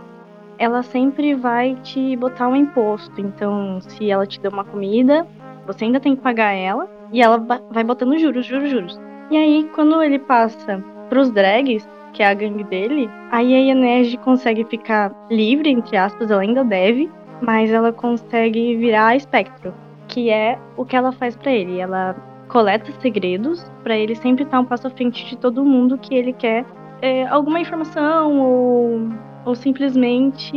ela 0.57 0.83
sempre 0.83 1.35
vai 1.35 1.75
te 1.83 2.15
botar 2.15 2.47
um 2.47 2.55
imposto. 2.55 3.19
Então, 3.21 3.79
se 3.81 4.09
ela 4.09 4.25
te 4.25 4.39
deu 4.39 4.51
uma 4.51 4.65
comida, 4.65 5.27
você 5.65 5.85
ainda 5.85 5.99
tem 5.99 6.15
que 6.15 6.21
pagar 6.21 6.53
ela 6.53 6.89
e 7.11 7.21
ela 7.21 7.37
vai 7.69 7.83
botando 7.83 8.17
juros, 8.17 8.45
juros, 8.45 8.69
juros. 8.69 9.10
E 9.31 9.37
aí, 9.37 9.69
quando 9.73 10.03
ele 10.03 10.19
passa 10.19 10.83
pros 11.09 11.31
drags, 11.31 11.87
que 12.13 12.21
é 12.21 12.27
a 12.27 12.33
gangue 12.33 12.65
dele, 12.65 13.09
aí 13.31 13.55
a 13.55 13.59
Yanege 13.59 14.17
consegue 14.17 14.65
ficar 14.65 15.11
livre, 15.31 15.69
entre 15.69 15.97
aspas, 15.97 16.29
ela 16.29 16.41
ainda 16.41 16.63
deve, 16.63 17.09
mas 17.41 17.71
ela 17.71 17.91
consegue 17.91 18.75
virar 18.75 19.15
espectro 19.15 19.73
que 20.11 20.29
é 20.29 20.59
o 20.77 20.85
que 20.85 20.95
ela 20.95 21.11
faz 21.11 21.35
para 21.35 21.51
ele. 21.51 21.79
Ela 21.79 22.15
coleta 22.49 22.91
segredos 22.99 23.65
para 23.81 23.97
ele 23.97 24.13
sempre 24.13 24.43
estar 24.43 24.59
um 24.59 24.65
passo 24.65 24.87
à 24.87 24.89
frente 24.89 25.25
de 25.25 25.37
todo 25.37 25.63
mundo 25.63 25.97
que 25.97 26.13
ele 26.13 26.33
quer 26.33 26.65
é, 27.01 27.25
alguma 27.27 27.59
informação 27.59 28.39
ou, 28.39 29.09
ou 29.45 29.55
simplesmente 29.55 30.53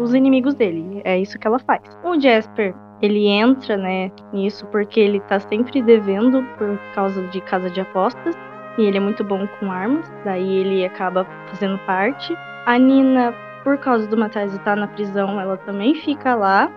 os 0.00 0.12
inimigos 0.12 0.54
dele. 0.54 1.00
É 1.04 1.18
isso 1.18 1.38
que 1.38 1.46
ela 1.46 1.60
faz. 1.60 1.82
O 2.04 2.20
Jasper, 2.20 2.74
ele 3.02 3.26
entra, 3.28 3.76
né, 3.76 4.10
nisso 4.32 4.66
porque 4.66 5.00
ele 5.00 5.20
tá 5.20 5.40
sempre 5.40 5.82
devendo 5.82 6.42
por 6.58 6.78
causa 6.94 7.22
de 7.28 7.40
casa 7.40 7.70
de 7.70 7.80
apostas 7.80 8.36
e 8.78 8.84
ele 8.84 8.98
é 8.98 9.00
muito 9.00 9.24
bom 9.24 9.46
com 9.58 9.70
armas, 9.70 10.10
daí 10.24 10.56
ele 10.56 10.84
acaba 10.84 11.26
fazendo 11.48 11.78
parte. 11.80 12.36
A 12.66 12.78
Nina, 12.78 13.34
por 13.64 13.78
causa 13.78 14.06
do 14.06 14.16
Matheus 14.16 14.52
estar 14.52 14.76
na 14.76 14.86
prisão, 14.86 15.40
ela 15.40 15.56
também 15.56 15.94
fica 15.94 16.34
lá 16.34 16.70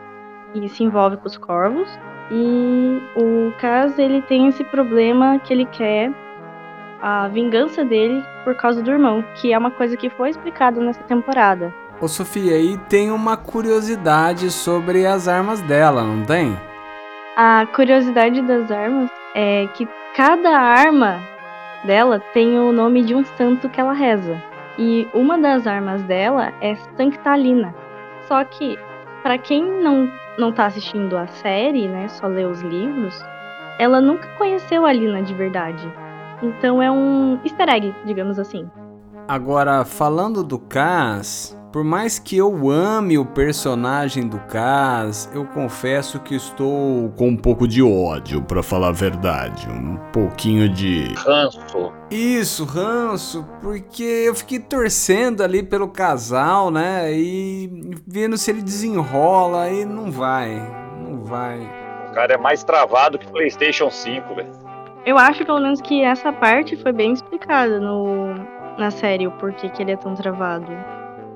e 0.56 0.68
se 0.70 0.84
envolve 0.84 1.18
com 1.18 1.28
os 1.28 1.38
corvos. 1.38 2.00
E 2.32 3.02
o 3.16 3.52
Kaz, 3.60 4.00
ele 4.00 4.22
tem 4.22 4.48
esse 4.48 4.64
problema 4.64 5.40
que 5.40 5.54
ele 5.54 5.66
quer 5.66 6.12
a 7.02 7.28
vingança 7.28 7.84
dele 7.84 8.24
por 8.44 8.56
causa 8.56 8.82
do 8.82 8.90
irmão, 8.90 9.24
que 9.36 9.52
é 9.52 9.58
uma 9.58 9.72
coisa 9.72 9.98
que 9.98 10.10
foi 10.10 10.30
explicada 10.30 10.80
nessa 10.80 11.04
temporada. 11.04 11.74
Ô 12.04 12.08
Sofia, 12.10 12.56
aí 12.56 12.78
tem 12.90 13.12
uma 13.12 13.38
curiosidade 13.38 14.52
sobre 14.52 15.06
as 15.06 15.26
armas 15.26 15.62
dela, 15.62 16.04
não 16.04 16.26
tem? 16.26 16.54
A 17.38 17.66
curiosidade 17.74 18.42
das 18.42 18.70
armas 18.70 19.10
é 19.34 19.68
que 19.68 19.88
cada 20.14 20.50
arma 20.50 21.22
dela 21.86 22.20
tem 22.34 22.60
o 22.60 22.74
nome 22.74 23.04
de 23.04 23.16
um 23.16 23.24
santo 23.38 23.70
que 23.70 23.80
ela 23.80 23.94
reza. 23.94 24.36
E 24.78 25.08
uma 25.14 25.38
das 25.38 25.66
armas 25.66 26.04
dela 26.04 26.52
é 26.60 26.76
Sanctalina. 26.98 27.74
Só 28.28 28.44
que, 28.44 28.78
para 29.24 29.38
quem 29.38 29.64
não 29.82 30.12
não 30.38 30.52
tá 30.52 30.66
assistindo 30.66 31.16
a 31.16 31.26
série, 31.28 31.88
né, 31.88 32.10
só 32.10 32.28
lê 32.28 32.44
os 32.44 32.60
livros, 32.64 33.18
ela 33.80 34.02
nunca 34.02 34.28
conheceu 34.38 34.86
a 34.86 34.92
Lina 34.92 35.24
de 35.24 35.34
verdade. 35.34 35.90
Então 36.42 36.82
é 36.82 36.92
um 36.92 37.40
easter 37.46 37.70
egg, 37.70 37.96
digamos 38.04 38.38
assim. 38.38 38.70
Agora, 39.26 39.86
falando 39.86 40.44
do 40.44 40.60
Cass, 40.60 41.58
por 41.74 41.84
mais 41.84 42.20
que 42.20 42.38
eu 42.38 42.70
ame 42.70 43.18
o 43.18 43.26
personagem 43.26 44.28
do 44.28 44.38
Cass, 44.42 45.28
eu 45.34 45.44
confesso 45.44 46.20
que 46.20 46.36
estou 46.36 47.10
com 47.18 47.30
um 47.30 47.36
pouco 47.36 47.68
de 47.68 47.82
ódio, 47.82 48.44
para 48.44 48.62
falar 48.62 48.90
a 48.90 48.92
verdade. 48.92 49.68
Um 49.68 49.98
pouquinho 50.12 50.70
de. 50.70 51.12
Ranço. 51.16 51.92
Isso, 52.12 52.64
ranço, 52.64 53.44
porque 53.60 54.04
eu 54.04 54.36
fiquei 54.36 54.60
torcendo 54.60 55.42
ali 55.42 55.64
pelo 55.64 55.88
casal, 55.88 56.70
né? 56.70 57.12
E 57.12 57.98
vendo 58.06 58.38
se 58.38 58.52
ele 58.52 58.62
desenrola 58.62 59.68
e 59.68 59.84
não 59.84 60.12
vai. 60.12 60.56
Não 61.02 61.24
vai. 61.24 61.60
O 62.08 62.14
cara 62.14 62.36
é 62.36 62.38
mais 62.38 62.64
travado 62.64 63.18
que 63.18 63.26
PlayStation 63.32 63.90
5, 63.90 64.36
velho. 64.36 64.52
Eu 65.08 65.18
acho, 65.18 65.44
pelo 65.44 65.60
menos, 65.60 65.82
que 65.82 66.04
essa 66.04 66.32
parte 66.32 66.78
foi 66.78 66.94
bem 66.94 67.14
explicada 67.14 67.80
no, 67.80 68.36
na 68.78 68.92
série, 68.92 69.26
o 69.26 69.32
porquê 69.32 69.70
que 69.70 69.82
ele 69.82 69.94
é 69.94 69.98
tão 69.98 70.14
travado. 70.14 70.72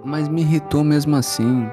Mas 0.08 0.30
me 0.30 0.40
irritou 0.40 0.86
mesmo 0.86 1.18
assim. 1.18 1.70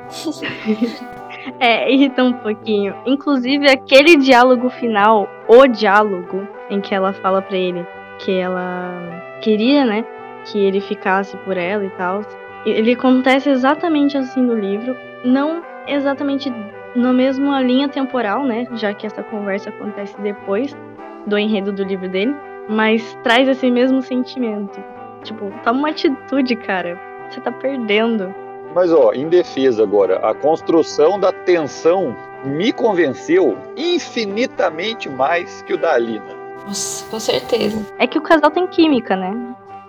é, 1.61 1.89
irritou 1.93 2.25
um 2.25 2.33
pouquinho. 2.33 2.93
Inclusive, 3.07 3.71
aquele 3.71 4.17
diálogo 4.17 4.69
final, 4.71 5.29
o 5.47 5.69
diálogo, 5.69 6.45
em 6.69 6.81
que 6.81 6.93
ela 6.93 7.13
fala 7.13 7.41
pra 7.41 7.57
ele 7.57 7.87
que 8.19 8.33
ela 8.33 9.23
queria, 9.41 9.85
né, 9.85 10.05
que 10.47 10.59
ele 10.59 10.81
ficasse 10.81 11.37
por 11.39 11.57
ela 11.57 11.85
e 11.85 11.91
tal. 11.91 12.23
Ele 12.67 12.95
acontece 12.95 13.51
exatamente 13.51 14.17
assim 14.17 14.43
no 14.43 14.55
livro, 14.55 14.97
não 15.25 15.63
exatamente 15.87 16.53
na 16.97 17.13
mesma 17.13 17.63
linha 17.63 17.89
temporal, 17.89 18.45
né, 18.45 18.67
já 18.73 18.93
que 18.93 19.07
essa 19.07 19.23
conversa 19.23 19.71
acontece 19.71 20.21
depois 20.21 20.77
do 21.25 21.39
enredo 21.39 21.73
do 21.73 21.85
livro 21.85 22.09
dele, 22.09 22.35
mas 22.69 23.17
traz 23.23 23.47
esse 23.47 23.71
mesmo 23.71 24.03
sentimento. 24.03 24.83
Tipo, 25.23 25.53
toma 25.63 25.79
uma 25.79 25.91
atitude, 25.91 26.57
cara. 26.57 27.14
Você 27.35 27.41
tá 27.41 27.51
perdendo. 27.51 28.33
Mas 28.75 28.93
ó, 28.93 29.13
em 29.13 29.29
defesa 29.29 29.83
agora, 29.83 30.19
a 30.19 30.33
construção 30.33 31.19
da 31.19 31.33
tensão 31.33 32.17
me 32.45 32.73
convenceu 32.73 33.59
infinitamente 33.77 35.09
mais 35.09 35.63
que 35.63 35.75
o 35.75 35.79
da 35.79 35.95
Alina. 35.95 36.45
Nossa, 36.65 37.05
com 37.11 37.19
certeza. 37.19 37.85
É 37.99 38.07
que 38.07 38.19
o 38.19 38.23
casal 38.23 38.51
tem 38.51 38.67
química, 38.69 39.17
né? 39.17 39.33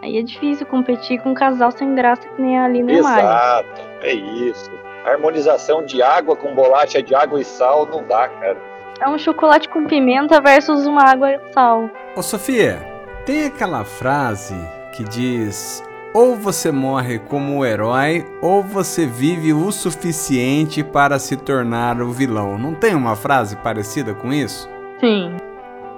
Aí 0.02 0.18
é 0.18 0.24
difícil 0.24 0.66
competir 0.66 1.22
com 1.22 1.32
um 1.32 1.34
casal 1.34 1.72
sem 1.72 1.94
graça 1.94 2.28
que 2.28 2.42
nem 2.42 2.58
a 2.58 2.66
Alina 2.66 2.92
e 2.92 2.96
o. 2.96 3.00
Exato, 3.00 3.82
é 4.02 4.14
isso. 4.14 4.72
harmonização 5.06 5.86
de 5.86 6.02
água 6.02 6.36
com 6.36 6.56
bolacha 6.56 7.02
de 7.02 7.14
água 7.14 7.40
e 7.40 7.46
sal 7.46 7.86
não 7.86 8.04
dá, 8.04 8.28
cara. 8.28 8.58
É 9.00 9.08
um 9.08 9.18
chocolate 9.18 9.70
com 9.70 9.86
pimenta 9.86 10.42
versus 10.42 10.88
uma 10.88 11.04
água 11.04 11.32
e 11.34 11.54
sal. 11.54 11.90
Ô 12.16 12.22
Sofia, 12.22 12.80
tem 13.26 13.46
aquela 13.46 13.84
frase 13.84 14.56
que 14.96 15.04
diz: 15.04 15.84
ou 16.16 16.34
você 16.34 16.72
morre 16.72 17.20
como 17.20 17.58
o 17.58 17.66
herói, 17.66 18.26
ou 18.42 18.64
você 18.64 19.06
vive 19.06 19.52
o 19.52 19.70
suficiente 19.70 20.82
para 20.82 21.20
se 21.20 21.36
tornar 21.36 22.02
o 22.02 22.10
vilão. 22.10 22.58
Não 22.58 22.74
tem 22.74 22.96
uma 22.96 23.18
frase 23.18 23.58
parecida 23.58 24.14
com 24.14 24.32
isso? 24.32 24.70
Sim. 25.02 25.36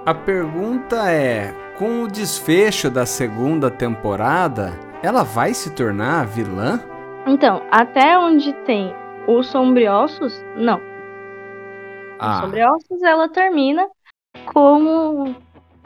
A 0.04 0.12
pergunta 0.12 1.08
é: 1.08 1.54
com 1.78 2.02
o 2.02 2.08
desfecho 2.08 2.90
da 2.90 3.06
segunda 3.06 3.70
temporada, 3.70 4.72
ela 5.04 5.22
vai 5.22 5.54
se 5.54 5.72
tornar 5.72 6.26
vilã? 6.26 6.80
Então, 7.24 7.62
até 7.70 8.18
onde 8.18 8.52
tem 8.64 8.92
os 9.28 9.46
sombriossos, 9.46 10.44
não. 10.56 10.80
Ah. 12.18 12.32
Os 12.32 12.40
sombriossos 12.40 13.02
ela 13.04 13.28
termina 13.28 13.86
como 14.52 15.32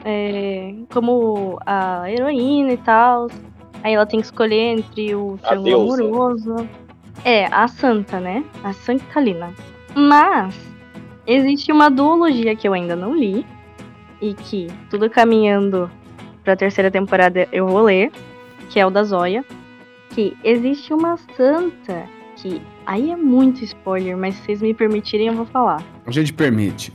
é, 0.03 0.73
como 0.91 1.59
a 1.67 2.09
heroína 2.09 2.73
e 2.73 2.77
tal. 2.77 3.27
Aí 3.83 3.93
ela 3.93 4.05
tem 4.05 4.19
que 4.19 4.25
escolher 4.25 4.77
entre 4.77 5.13
o 5.13 5.37
triângulo 5.47 5.93
amoroso. 5.93 6.67
É, 7.23 7.45
a 7.45 7.67
santa, 7.67 8.19
né? 8.19 8.43
A 8.63 8.73
Sanctalina. 8.73 9.53
Mas 9.93 10.55
existe 11.27 11.71
uma 11.71 11.89
duologia 11.89 12.55
que 12.55 12.67
eu 12.67 12.73
ainda 12.73 12.95
não 12.95 13.13
li. 13.15 13.45
E 14.21 14.33
que 14.33 14.67
tudo 14.89 15.09
caminhando 15.09 15.91
pra 16.43 16.55
terceira 16.55 16.89
temporada 16.89 17.47
eu 17.51 17.67
vou 17.67 17.83
ler. 17.83 18.11
Que 18.69 18.79
é 18.79 18.85
o 18.85 18.89
da 18.89 19.03
Zóia. 19.03 19.43
Que 20.11 20.35
existe 20.43 20.93
uma 20.93 21.17
santa 21.35 22.07
aqui. 22.43 22.61
Aí 22.85 23.11
é 23.11 23.15
muito 23.15 23.63
spoiler, 23.63 24.17
mas 24.17 24.35
se 24.35 24.43
vocês 24.43 24.61
me 24.61 24.73
permitirem, 24.73 25.27
eu 25.27 25.33
vou 25.33 25.45
falar. 25.45 25.81
A 26.05 26.11
gente 26.11 26.33
permite. 26.33 26.91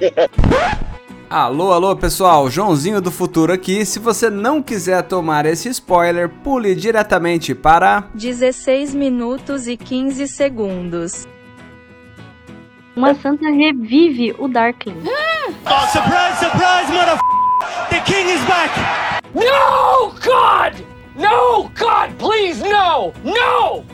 Alô, 1.32 1.72
alô 1.72 1.96
pessoal, 1.96 2.50
Joãozinho 2.50 3.00
do 3.00 3.10
Futuro 3.10 3.54
aqui. 3.54 3.86
Se 3.86 3.98
você 3.98 4.28
não 4.28 4.62
quiser 4.62 5.02
tomar 5.04 5.46
esse 5.46 5.66
spoiler, 5.70 6.28
pule 6.28 6.74
diretamente 6.74 7.54
para 7.54 8.04
16 8.12 8.94
minutos 8.94 9.66
e 9.66 9.74
15 9.74 10.28
segundos. 10.28 11.26
Uma 12.94 13.14
santa 13.14 13.48
revive 13.48 14.34
o 14.38 14.46
Darkling. 14.46 15.04
Oh, 15.64 15.86
surprise, 15.86 16.38
surprise, 16.38 16.92
mother 16.92 17.18
The 17.88 18.00
king 18.00 18.30
is 18.30 18.42
back! 18.44 18.70
No, 19.34 20.12
God! 20.20 20.84
No, 21.16 21.70
God, 21.78 22.14
please, 22.18 22.62
no! 22.62 23.12
No! 23.24 23.84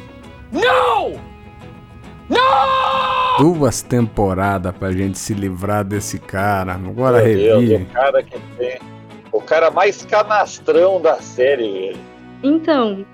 No! 0.51 1.28
No! 2.29 2.69
duas 3.39 3.83
temporadas 3.83 4.75
pra 4.77 4.91
gente 4.91 5.19
se 5.19 5.33
livrar 5.33 5.85
desse 5.85 6.19
cara. 6.19 6.75
Agora 6.75 7.21
revive. 7.21 7.85
o 7.85 7.87
cara 7.87 8.23
que 8.23 8.39
tem. 8.59 8.79
O 9.33 9.41
cara 9.41 9.71
mais 9.71 10.05
canastrão 10.05 11.01
da 11.01 11.17
série, 11.17 11.71
velho. 11.71 11.99
Então, 12.43 13.07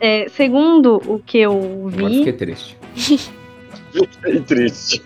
é, 0.00 0.28
segundo 0.28 1.00
o 1.06 1.20
que 1.20 1.38
eu 1.38 1.88
Agora 1.92 2.08
vi, 2.08 2.18
fiquei 2.18 2.32
triste. 2.32 2.78
Fiquei 3.92 4.40
triste. 4.40 5.02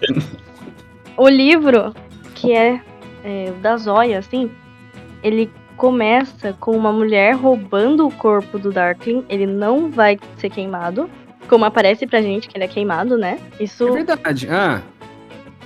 o 1.17 1.29
livro, 1.29 1.95
que 2.35 2.53
é, 2.53 2.81
é 3.23 3.53
o 3.57 3.61
da 3.61 3.77
Zóia, 3.77 4.19
assim, 4.19 4.51
ele 5.23 5.49
começa 5.77 6.53
com 6.59 6.73
uma 6.73 6.93
mulher 6.93 7.37
roubando 7.37 8.05
o 8.05 8.13
corpo 8.13 8.59
do 8.59 8.73
Darkling. 8.73 9.25
Ele 9.29 9.47
não 9.47 9.91
vai 9.91 10.19
ser 10.39 10.51
queimado, 10.51 11.09
como 11.51 11.65
aparece 11.65 12.07
pra 12.07 12.23
gente 12.23 12.49
que 12.49 12.57
ele 12.57 12.65
é 12.65 12.69
queimado, 12.69 13.19
né? 13.19 13.37
Isso, 13.59 13.89
É 13.89 14.05
verdade. 14.05 14.47
Ah, 14.49 14.81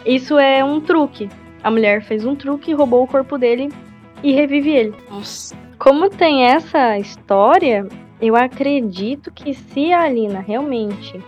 isso 0.06 0.38
é 0.38 0.64
um 0.64 0.80
truque. 0.80 1.28
A 1.62 1.70
mulher 1.70 2.02
fez 2.02 2.24
um 2.24 2.34
truque, 2.34 2.72
roubou 2.72 3.04
o 3.04 3.06
corpo 3.06 3.36
dele 3.36 3.70
e 4.22 4.32
revive 4.32 4.70
ele. 4.70 4.94
Nossa. 5.10 5.54
Como 5.78 6.08
tem 6.08 6.46
essa 6.46 6.98
história, 6.98 7.86
eu 8.18 8.34
acredito 8.34 9.30
que 9.30 9.52
se 9.52 9.92
a 9.92 10.04
Alina 10.04 10.40
realmente 10.40 11.22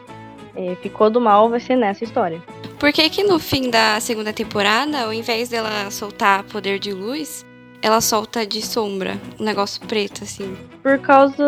é, 0.54 0.74
ficou 0.76 1.10
do 1.10 1.20
mal, 1.20 1.50
vai 1.50 1.60
ser 1.60 1.76
nessa 1.76 2.02
história. 2.04 2.42
Por 2.78 2.90
que 2.92 3.10
que 3.10 3.22
no 3.22 3.38
fim 3.38 3.68
da 3.68 4.00
segunda 4.00 4.32
temporada, 4.32 5.02
ao 5.02 5.12
invés 5.12 5.50
dela 5.50 5.90
soltar 5.90 6.44
poder 6.44 6.78
de 6.78 6.94
luz, 6.94 7.44
ela 7.82 8.00
solta 8.00 8.46
de 8.46 8.62
sombra, 8.62 9.18
um 9.38 9.44
negócio 9.44 9.80
preto, 9.86 10.24
assim? 10.24 10.56
Por 10.82 10.98
causa 10.98 11.44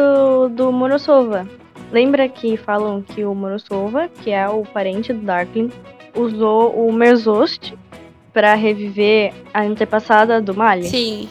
do 0.50 0.70
Morosova. 0.70 1.48
Lembra 1.90 2.28
que 2.28 2.56
falam 2.56 3.02
que 3.02 3.24
o 3.24 3.34
Morosova, 3.34 4.08
que 4.08 4.30
é 4.30 4.48
o 4.48 4.62
parente 4.62 5.12
do 5.12 5.24
Darkling, 5.24 5.70
usou 6.14 6.72
o 6.74 6.92
Merzost 6.92 7.74
pra 8.32 8.54
reviver 8.54 9.32
a 9.54 9.62
antepassada 9.62 10.40
do 10.40 10.54
Mali? 10.54 10.84
Sim. 10.84 11.28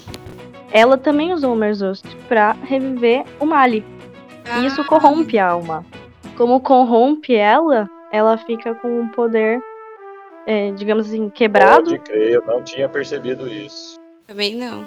Ela 0.71 0.97
também 0.97 1.31
usou 1.31 1.53
o 1.53 1.55
Merzost 1.55 2.05
pra 2.27 2.53
reviver 2.63 3.23
o 3.39 3.45
Mali. 3.45 3.83
E 4.59 4.65
isso 4.65 4.83
corrompe 4.85 5.37
a 5.37 5.49
alma. 5.49 5.85
Como 6.35 6.59
corrompe 6.59 7.35
ela, 7.35 7.89
ela 8.11 8.37
fica 8.37 8.73
com 8.75 9.01
um 9.01 9.07
poder, 9.09 9.59
é, 10.45 10.71
digamos 10.71 11.07
assim, 11.07 11.29
quebrado. 11.29 11.91
Pode 11.91 11.99
crer, 11.99 12.31
eu 12.31 12.43
não 12.45 12.63
tinha 12.63 12.87
percebido 12.87 13.47
isso. 13.47 13.95
Também 14.25 14.55
não. 14.55 14.85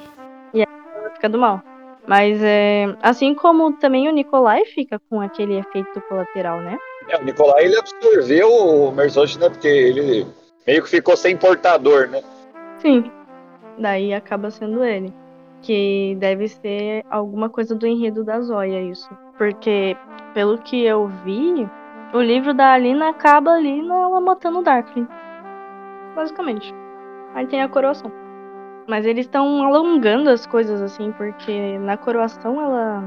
ela 0.54 1.10
fica 1.14 1.28
do 1.28 1.38
mal. 1.38 1.62
Mas 2.06 2.42
é, 2.42 2.94
assim 3.02 3.34
como 3.34 3.72
também 3.74 4.08
o 4.08 4.12
Nikolai 4.12 4.64
fica 4.66 5.00
com 5.08 5.20
aquele 5.20 5.58
efeito 5.58 6.00
colateral, 6.02 6.60
né? 6.60 6.78
É, 7.08 7.18
o 7.18 7.24
Nicolai 7.24 7.64
ele 7.64 7.78
absorveu 7.78 8.48
o 8.50 8.92
Merzote, 8.92 9.38
né? 9.38 9.48
Porque 9.48 9.68
ele 9.68 10.26
meio 10.66 10.82
que 10.82 10.88
ficou 10.88 11.16
sem 11.16 11.36
portador, 11.36 12.08
né? 12.08 12.22
Sim. 12.78 13.10
Daí 13.78 14.12
acaba 14.12 14.50
sendo 14.50 14.84
ele. 14.84 15.12
Que 15.62 16.16
deve 16.18 16.48
ser 16.48 17.04
alguma 17.10 17.50
coisa 17.50 17.74
do 17.74 17.86
enredo 17.86 18.24
da 18.24 18.40
Zóia, 18.40 18.80
isso. 18.80 19.10
Porque, 19.36 19.96
pelo 20.32 20.58
que 20.58 20.84
eu 20.84 21.08
vi, 21.24 21.68
o 22.14 22.20
livro 22.20 22.54
da 22.54 22.72
Alina 22.72 23.10
acaba 23.10 23.52
ali 23.52 23.82
nela 23.82 24.20
matando 24.20 24.60
o 24.60 24.62
Darkling. 24.62 25.06
Basicamente. 26.14 26.74
Aí 27.34 27.46
tem 27.46 27.62
a 27.62 27.68
coroação. 27.68 28.10
Mas 28.90 29.06
eles 29.06 29.26
estão 29.26 29.62
alongando 29.62 30.28
as 30.30 30.44
coisas 30.44 30.82
assim, 30.82 31.12
porque 31.12 31.78
na 31.78 31.96
coroação 31.96 32.60
ela 32.60 33.04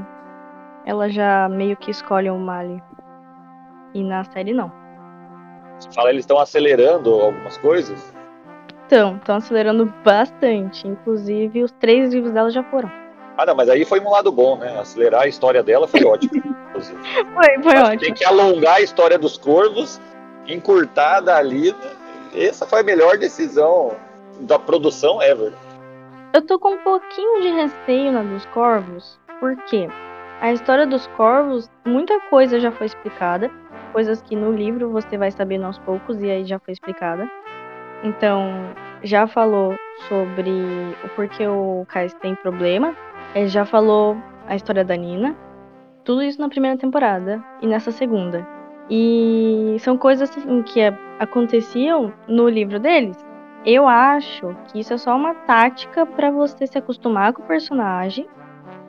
ela 0.86 1.10
já 1.10 1.46
meio 1.46 1.76
que 1.76 1.90
escolhe 1.90 2.30
o 2.30 2.38
Mali. 2.38 2.82
E 3.92 4.02
na 4.02 4.24
série 4.24 4.54
não. 4.54 4.72
Você 5.78 5.92
fala, 5.92 6.08
eles 6.08 6.22
estão 6.22 6.38
acelerando 6.38 7.12
algumas 7.12 7.58
coisas. 7.58 8.14
Então, 8.86 9.16
estão 9.16 9.36
acelerando 9.36 9.92
bastante. 10.02 10.88
Inclusive, 10.88 11.62
os 11.62 11.72
três 11.72 12.14
livros 12.14 12.32
dela 12.32 12.50
já 12.50 12.64
foram. 12.64 12.90
Ah, 13.36 13.44
não, 13.44 13.54
mas 13.54 13.68
aí 13.68 13.84
foi 13.84 14.00
um 14.00 14.10
lado 14.10 14.32
bom, 14.32 14.56
né? 14.56 14.78
Acelerar 14.80 15.24
a 15.24 15.28
história 15.28 15.62
dela 15.62 15.86
foi 15.86 16.02
ótimo. 16.02 16.32
inclusive. 16.70 16.98
Foi, 17.02 17.62
foi 17.62 17.72
Acho 17.72 17.82
que 17.82 17.82
ótimo. 17.82 18.00
Tem 18.00 18.14
que 18.14 18.24
alongar 18.24 18.76
a 18.76 18.80
história 18.80 19.18
dos 19.18 19.36
corvos, 19.36 20.00
encurtar 20.46 21.20
da 21.20 21.36
Alina. 21.36 21.76
Essa 22.34 22.66
foi 22.66 22.80
a 22.80 22.82
melhor 22.82 23.18
decisão 23.18 23.92
da 24.40 24.58
produção 24.58 25.20
ever. 25.20 25.52
Eu 26.34 26.42
tô 26.42 26.58
com 26.58 26.70
um 26.70 26.78
pouquinho 26.78 27.42
de 27.42 27.48
receio 27.50 28.10
na 28.10 28.20
dos 28.24 28.44
corvos, 28.46 29.20
porque 29.38 29.86
a 30.40 30.52
história 30.52 30.84
dos 30.84 31.06
corvos, 31.16 31.70
muita 31.86 32.18
coisa 32.22 32.58
já 32.58 32.72
foi 32.72 32.88
explicada, 32.88 33.48
coisas 33.92 34.20
que 34.20 34.34
no 34.34 34.50
livro 34.50 34.90
você 34.90 35.16
vai 35.16 35.30
sabendo 35.30 35.66
aos 35.66 35.78
poucos 35.78 36.20
e 36.20 36.28
aí 36.28 36.44
já 36.44 36.58
foi 36.58 36.72
explicada. 36.72 37.30
Então, 38.02 38.50
já 39.04 39.28
falou 39.28 39.76
sobre 40.08 40.50
o 41.04 41.08
porquê 41.14 41.46
o 41.46 41.86
Kais 41.86 42.12
tem 42.14 42.34
problema, 42.34 42.96
eh, 43.32 43.46
já 43.46 43.64
falou 43.64 44.16
a 44.48 44.56
história 44.56 44.84
da 44.84 44.96
Nina, 44.96 45.36
tudo 46.04 46.20
isso 46.20 46.40
na 46.40 46.48
primeira 46.48 46.76
temporada 46.76 47.40
e 47.62 47.66
nessa 47.68 47.92
segunda. 47.92 48.44
E 48.90 49.76
são 49.78 49.96
coisas 49.96 50.28
assim, 50.28 50.62
que 50.62 50.82
a- 50.82 50.98
aconteciam 51.20 52.12
no 52.26 52.48
livro 52.48 52.80
deles. 52.80 53.24
Eu 53.64 53.88
acho 53.88 54.54
que 54.68 54.80
isso 54.80 54.92
é 54.92 54.98
só 54.98 55.16
uma 55.16 55.34
tática 55.34 56.04
pra 56.04 56.30
você 56.30 56.66
se 56.66 56.76
acostumar 56.76 57.32
com 57.32 57.42
o 57.42 57.46
personagem 57.46 58.26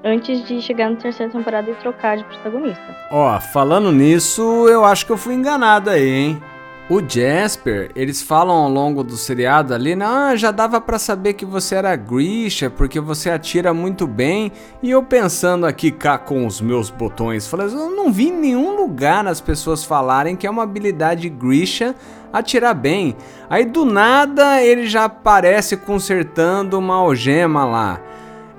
antes 0.04 0.46
de 0.46 0.62
chegar 0.62 0.90
na 0.90 0.98
terceira 0.98 1.32
temporada 1.32 1.72
e 1.72 1.76
trocar 1.76 2.18
de 2.18 2.26
protagonista. 2.26 2.84
Ó, 3.10 3.40
falando 3.40 3.92
nisso, 3.92 4.68
eu 4.68 4.84
acho 4.84 5.06
que 5.06 5.12
eu 5.14 5.18
fui 5.18 5.34
enganado 5.34 5.90
aí, 5.90 6.08
hein? 6.08 6.44
O 6.88 7.02
Jasper, 7.02 7.90
eles 7.96 8.22
falam 8.22 8.56
ao 8.56 8.70
longo 8.70 9.04
do 9.04 9.18
seriado 9.18 9.74
ali, 9.74 9.96
não, 9.96 10.38
já 10.38 10.52
dava 10.52 10.80
pra 10.80 11.00
saber 11.00 11.34
que 11.34 11.44
você 11.44 11.74
era 11.74 11.96
Grisha, 11.96 12.70
porque 12.70 13.00
você 13.00 13.32
atira 13.32 13.74
muito 13.74 14.06
bem. 14.06 14.52
E 14.84 14.92
eu 14.92 15.02
pensando 15.02 15.66
aqui 15.66 15.90
cá 15.90 16.16
com 16.20 16.46
os 16.46 16.62
meus 16.62 16.92
botões, 16.92 17.48
falei, 17.48 17.66
eu 17.68 17.90
não 17.90 18.12
vi 18.12 18.30
nenhum 18.30 18.76
lugar 18.76 19.24
nas 19.24 19.42
pessoas 19.42 19.84
falarem 19.84 20.36
que 20.36 20.46
é 20.46 20.50
uma 20.50 20.62
habilidade 20.62 21.28
Grisha 21.28 21.96
atirar 22.32 22.76
bem. 22.76 23.16
Aí 23.50 23.66
do 23.66 23.84
nada 23.84 24.62
ele 24.62 24.86
já 24.86 25.06
aparece 25.06 25.76
consertando 25.76 26.78
uma 26.78 26.98
algema 26.98 27.66
lá. 27.66 28.00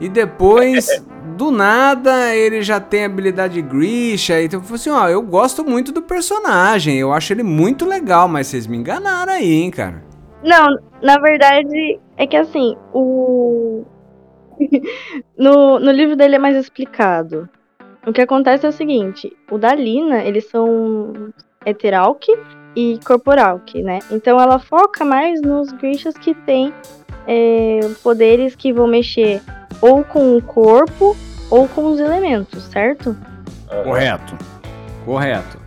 E 0.01 0.09
depois, 0.09 0.89
do 1.37 1.51
nada, 1.51 2.35
ele 2.35 2.63
já 2.63 2.81
tem 2.81 3.05
habilidade 3.05 3.61
Grisha. 3.61 4.43
Então 4.43 4.63
eu 4.67 4.75
assim: 4.75 4.91
ó, 4.91 5.09
eu 5.09 5.23
gosto 5.23 5.65
muito 5.65 5.93
do 5.93 6.03
personagem, 6.03 6.99
eu 6.99 7.13
acho 7.13 7.33
ele 7.33 7.43
muito 7.43 7.85
legal, 7.85 8.27
mas 8.27 8.47
vocês 8.47 8.67
me 8.67 8.77
enganaram 8.77 9.33
aí, 9.33 9.53
hein, 9.53 9.71
cara. 9.71 10.03
Não, 10.43 10.67
na 11.03 11.19
verdade 11.19 12.01
é 12.17 12.27
que 12.27 12.37
assim, 12.37 12.77
o. 12.93 13.85
no, 15.37 15.79
no 15.79 15.93
livro 15.93 16.17
dele 16.17 16.37
é 16.37 16.39
mais 16.39 16.57
explicado. 16.57 17.49
O 18.07 18.13
que 18.13 18.23
acontece 18.23 18.65
é 18.65 18.69
o 18.69 18.73
seguinte: 18.73 19.37
o 19.51 19.59
da 19.59 19.75
Lina, 19.75 20.25
eles 20.25 20.49
são 20.49 21.33
Eteralk 21.65 22.27
e 22.75 22.99
Corporalk, 23.05 23.83
né? 23.83 23.99
Então 24.11 24.41
ela 24.41 24.59
foca 24.59 25.05
mais 25.05 25.41
nos 25.43 25.73
Grishas 25.73 26.17
que 26.17 26.35
tem 26.35 26.73
é, 27.27 27.81
poderes 28.03 28.55
que 28.55 28.73
vão 28.73 28.87
mexer 28.87 29.43
ou 29.81 30.05
com 30.05 30.37
o 30.37 30.43
corpo 30.43 31.17
ou 31.51 31.69
com 31.69 31.87
os 31.93 32.01
elementos, 32.01 32.63
certo? 32.65 33.17
Correto. 33.85 34.37
Correto. 35.05 35.59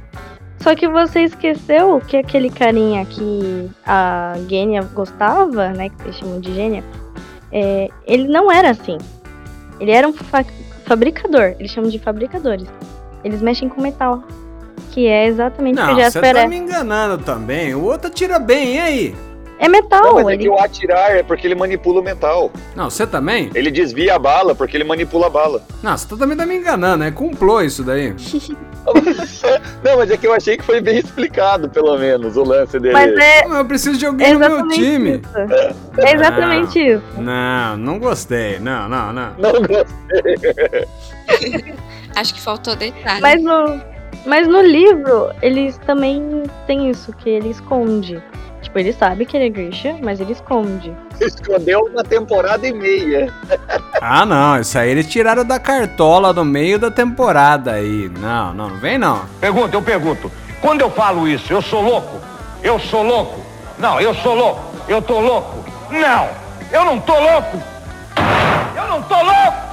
Só 0.60 0.76
que 0.76 0.88
você 0.90 1.22
esqueceu 1.22 2.02
que 2.06 2.18
aquele 2.18 2.50
carinha 2.50 3.06
que 3.06 3.70
a 3.86 4.34
Gênia 4.50 4.82
gostava, 4.94 5.70
né? 5.70 5.90
Que 5.90 6.02
eles 6.04 6.16
chamam 6.18 6.40
de 6.42 6.54
Gênia, 6.54 6.84
é, 7.52 7.88
ele 8.06 8.28
não 8.28 8.52
era 8.52 8.72
assim. 8.72 8.98
Ele 9.80 9.92
era 9.92 10.06
um 10.08 10.12
fa- 10.14 10.44
fabricador. 10.86 11.56
Eles 11.60 11.72
chamam 11.72 11.90
de 11.90 11.98
fabricadores. 12.00 12.68
Eles 13.24 13.42
mexem 13.42 13.70
com 13.70 13.82
metal. 13.82 14.22
Que 14.92 15.08
é 15.08 15.28
exatamente 15.28 15.78
o 15.80 15.82
Não, 15.82 15.88
que 15.88 15.92
o 15.94 15.96
você 15.96 16.02
Jasper 16.04 16.34
tá 16.34 16.42
é. 16.42 16.48
me 16.48 16.58
enganando 16.58 17.18
também. 17.20 17.74
O 17.76 17.84
outro 17.84 18.08
atira 18.08 18.38
bem, 18.40 18.76
e 18.76 18.80
aí? 18.80 19.16
É 19.60 19.68
metal. 19.68 20.04
Não, 20.04 20.14
mas 20.16 20.28
é 20.28 20.34
ele... 20.34 20.44
que 20.44 20.50
o 20.50 20.58
atirar 20.58 21.12
é 21.18 21.22
porque 21.22 21.46
ele 21.46 21.56
manipula 21.56 22.00
o 22.00 22.04
mental. 22.04 22.50
Não, 22.76 22.90
você 22.90 23.06
também? 23.06 23.52
Ele 23.54 23.70
desvia 23.70 24.16
a 24.16 24.20
bala 24.20 24.56
porque 24.56 24.78
ele 24.78 24.86
manipula 24.86 25.28
a 25.28 25.30
bala. 25.30 25.62
Não, 25.84 25.98
você 25.98 26.08
também 26.16 26.38
tá 26.38 26.46
me 26.46 26.56
enganando, 26.56 27.04
é 27.04 27.12
complô 27.12 27.62
isso 27.62 27.84
daí. 27.84 28.16
Não, 29.84 29.98
mas 29.98 30.10
é 30.10 30.18
que 30.18 30.26
eu 30.26 30.34
achei 30.34 30.58
que 30.58 30.64
foi 30.64 30.82
bem 30.82 30.98
explicado, 30.98 31.70
pelo 31.70 31.96
menos, 31.98 32.38
o 32.38 32.44
lance 32.44 32.80
dele. 32.80 32.94
Mas 32.94 33.12
é. 33.18 33.46
Eu 33.46 33.66
preciso 33.66 34.00
de 34.00 34.06
alguém 34.06 34.34
no 34.34 34.40
meu 34.40 34.68
time. 34.70 35.22
Isso. 35.22 36.02
É 36.02 36.16
exatamente 36.16 36.80
isso. 36.80 37.04
Não, 37.18 37.78
não 37.78 38.00
gostei. 38.00 38.60
Não, 38.60 38.90
não, 38.90 39.14
não. 39.14 39.34
Não 39.38 39.52
gostei. 39.62 40.88
Acho 42.16 42.34
que 42.34 42.42
faltou 42.42 42.76
detalhe. 42.76 43.22
Mas 43.22 43.44
no, 43.44 43.80
mas 44.26 44.48
no 44.48 44.62
livro, 44.62 45.30
eles 45.42 45.78
também 45.80 46.44
têm 46.66 46.90
isso, 46.90 47.14
que 47.14 47.30
ele 47.30 47.50
esconde. 47.50 48.22
Tipo, 48.62 48.80
ele 48.80 48.94
sabe 48.94 49.26
que 49.26 49.38
ele 49.38 49.46
é 49.46 49.50
Grisha, 49.50 49.98
mas 50.02 50.20
ele 50.20 50.34
esconde. 50.34 50.94
Escondeu 51.20 51.80
uma 51.92 52.04
temporada 52.04 52.68
e 52.68 52.74
meia. 52.74 53.34
Ah, 54.02 54.26
não. 54.26 54.60
Isso 54.60 54.78
aí 54.78 54.90
eles 54.90 55.08
tiraram 55.08 55.46
da 55.46 55.60
cartola 55.60 56.34
no 56.34 56.44
meio 56.44 56.78
da 56.78 56.92
temporada 56.92 57.74
aí. 57.74 58.10
Não, 58.20 58.54
não, 58.54 58.70
não 58.70 58.78
vem 58.78 58.98
não. 58.98 59.22
Pergunta, 59.40 59.76
eu 59.76 59.82
pergunto. 59.82 60.32
Quando 60.62 60.82
eu 60.82 60.92
falo 60.92 61.28
isso, 61.28 61.54
eu 61.54 61.62
sou 61.62 61.82
louco? 61.82 62.20
Eu 62.62 62.78
sou 62.80 63.04
louco? 63.04 63.40
Não, 63.78 64.00
eu 64.02 64.14
sou 64.14 64.36
louco. 64.36 64.62
Eu 64.88 65.02
tô 65.02 65.20
louco? 65.20 65.64
Não, 65.90 66.30
eu 66.72 66.84
não 66.84 67.00
tô 67.00 67.18
louco. 67.18 67.58
Eu 68.76 68.88
não 68.88 69.02
tô 69.04 69.16
louco. 69.16 69.69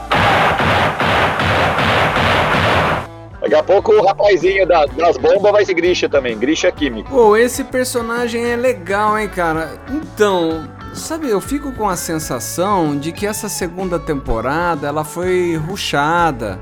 Daqui 3.46 3.54
a 3.54 3.62
pouco 3.62 3.92
o 3.92 4.04
rapazinho 4.04 4.66
da- 4.66 4.86
das 4.86 5.16
bombas 5.16 5.52
vai 5.52 5.64
ser 5.64 5.74
Grisha 5.74 6.08
também. 6.08 6.36
Grisha 6.36 6.72
químico. 6.72 7.08
Pô, 7.08 7.36
esse 7.36 7.62
personagem 7.62 8.44
é 8.44 8.56
legal, 8.56 9.16
hein, 9.16 9.28
cara? 9.28 9.80
Então, 9.88 10.68
sabe, 10.92 11.28
eu 11.30 11.40
fico 11.40 11.70
com 11.70 11.88
a 11.88 11.94
sensação 11.94 12.96
de 12.98 13.12
que 13.12 13.24
essa 13.24 13.48
segunda 13.48 14.00
temporada 14.00 14.88
ela 14.88 15.04
foi 15.04 15.54
ruchada, 15.56 16.58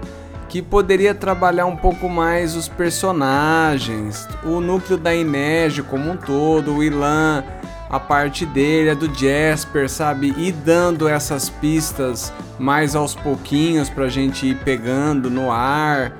que 0.47 0.61
poderia 0.61 1.15
trabalhar 1.15 1.65
um 1.65 1.77
pouco 1.77 2.07
mais 2.07 2.55
os 2.55 2.69
personagens, 2.69 4.29
o 4.45 4.61
núcleo 4.61 4.99
da 4.99 5.15
Inege 5.15 5.83
como 5.83 6.11
um 6.11 6.17
todo, 6.19 6.77
o 6.77 6.85
Ilan, 6.85 7.43
a 7.89 7.99
parte 7.99 8.45
dele, 8.45 8.91
a 8.91 8.95
do 8.95 9.13
Jasper, 9.13 9.89
sabe? 9.89 10.35
E 10.37 10.53
dando 10.53 11.09
essas 11.09 11.49
pistas 11.49 12.33
mais 12.59 12.95
aos 12.95 13.15
pouquinhos 13.15 13.89
pra 13.91 14.09
gente 14.09 14.47
ir 14.47 14.57
pegando 14.59 15.31
no 15.31 15.51
ar. 15.51 16.13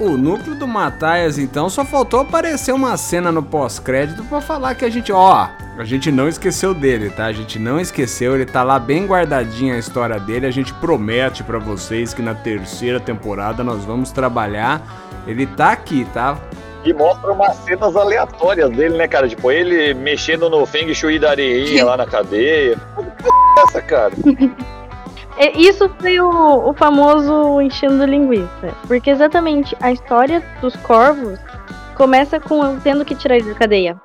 O 0.00 0.16
núcleo 0.16 0.54
do 0.54 0.66
Mataias, 0.66 1.36
então, 1.36 1.68
só 1.68 1.84
faltou 1.84 2.20
aparecer 2.20 2.72
uma 2.72 2.96
cena 2.96 3.30
no 3.30 3.42
pós-crédito 3.42 4.24
pra 4.24 4.40
falar 4.40 4.74
que 4.74 4.82
a 4.82 4.88
gente, 4.88 5.12
ó, 5.12 5.46
a 5.76 5.84
gente 5.84 6.10
não 6.10 6.26
esqueceu 6.26 6.72
dele, 6.72 7.10
tá? 7.10 7.26
A 7.26 7.32
gente 7.32 7.58
não 7.58 7.78
esqueceu, 7.78 8.34
ele 8.34 8.46
tá 8.46 8.62
lá 8.62 8.78
bem 8.78 9.04
guardadinha 9.04 9.74
a 9.74 9.78
história 9.78 10.18
dele. 10.18 10.46
A 10.46 10.50
gente 10.50 10.72
promete 10.72 11.44
pra 11.44 11.58
vocês 11.58 12.14
que 12.14 12.22
na 12.22 12.34
terceira 12.34 12.98
temporada 12.98 13.62
nós 13.62 13.84
vamos 13.84 14.10
trabalhar. 14.10 14.80
Ele 15.26 15.46
tá 15.46 15.72
aqui, 15.72 16.06
tá? 16.14 16.38
E 16.82 16.94
mostra 16.94 17.32
umas 17.32 17.56
cenas 17.58 17.94
aleatórias 17.94 18.70
dele, 18.70 18.96
né, 18.96 19.06
cara? 19.06 19.28
Tipo, 19.28 19.52
ele 19.52 19.92
mexendo 19.92 20.48
no 20.48 20.64
Feng 20.64 20.94
Shui 20.94 21.18
da 21.18 21.32
areinha 21.32 21.84
lá 21.84 21.98
na 21.98 22.06
cadeia. 22.06 22.78
Que 22.96 23.28
é 23.28 23.62
essa, 23.64 23.82
cara? 23.82 24.14
E 25.40 25.66
Isso 25.66 25.90
foi 25.98 26.20
o, 26.20 26.68
o 26.68 26.74
famoso 26.74 27.62
enchendo 27.62 28.04
linguiça. 28.04 28.74
Porque 28.86 29.08
exatamente 29.08 29.74
a 29.80 29.90
história 29.90 30.42
dos 30.60 30.76
corvos 30.76 31.38
começa 31.96 32.38
com 32.38 32.62
eu 32.62 32.78
tendo 32.80 33.06
que 33.06 33.14
tirar 33.14 33.36
ele 33.36 33.48
da 33.48 33.54
cadeia. 33.54 33.96